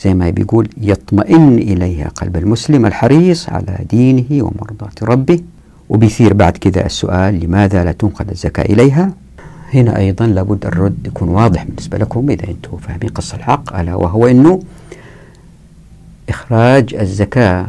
[0.00, 5.40] زي ما بيقول يطمئن إليها قلب المسلم الحريص على دينه ومرضاة ربه.
[5.88, 9.12] وبيثير بعد كذا السؤال لماذا لا تنقل الزكاة إليها؟
[9.74, 14.26] هنا أيضا لابد الرد يكون واضح بالنسبة لكم إذا أنتم فاهمين قصة الحق ألا وهو
[14.26, 14.60] أنه
[16.28, 17.66] إخراج الزكاة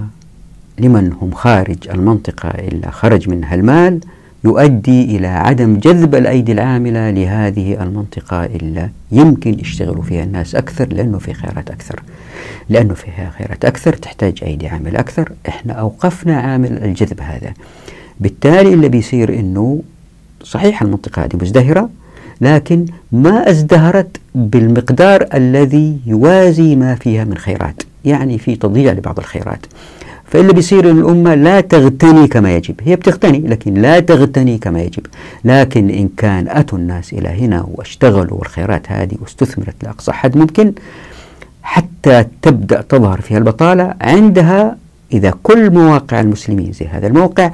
[0.79, 3.99] لمن هم خارج المنطقة إلا خرج منها المال
[4.43, 11.17] يؤدي إلى عدم جذب الأيدي العاملة لهذه المنطقة إلا يمكن يشتغلوا فيها الناس أكثر لأنه
[11.17, 12.03] في خيرات أكثر.
[12.69, 15.31] لأنه فيها خيرات أكثر تحتاج أيدي عامل أكثر.
[15.47, 17.53] إحنا أوقفنا عامل الجذب هذا.
[18.19, 19.81] بالتالي اللي بيصير أنه
[20.47, 21.89] صحيح المنطقة هذه مزدهرة
[22.41, 29.65] لكن ما ازدهرت بالمقدار الذي يوازي ما فيها من خيرات يعني في تضييع لبعض الخيرات.
[30.25, 35.05] فاللي بيصير ان الأمة لا تغتني كما يجب هي بتغتني لكن لا تغتني كما يجب.
[35.45, 40.73] لكن إن كان أتوا الناس إلى هنا واشتغلوا والخيرات هذه واستثمرت لأقصى حد ممكن
[41.63, 44.77] حتى تبدأ تظهر فيها البطالة عندها
[45.13, 47.51] إذا كل مواقع المسلمين زي هذا الموقع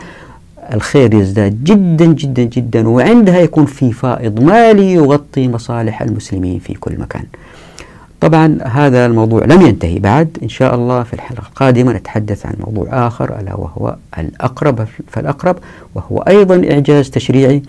[0.73, 6.99] الخير يزداد جدا جدا جدا وعندها يكون في فائض مالي يغطي مصالح المسلمين في كل
[6.99, 7.23] مكان.
[8.21, 10.37] طبعا هذا الموضوع لم ينتهي بعد.
[10.43, 15.57] إن شاء الله في الحلقة القادمة نتحدث عن موضوع آخر ألا وهو الأقرب فالأقرب
[15.95, 17.63] وهو أيضا إعجاز تشريعي.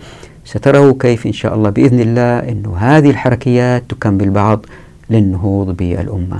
[0.45, 4.65] ستروا كيف إن شاء الله بإذن الله أن هذه الحركيات تكمل بعض
[5.09, 6.39] للنهوض بالأمة.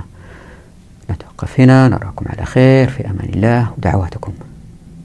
[1.12, 4.32] نتوقف هنا نراكم على خير في أمان الله ودعواتكم.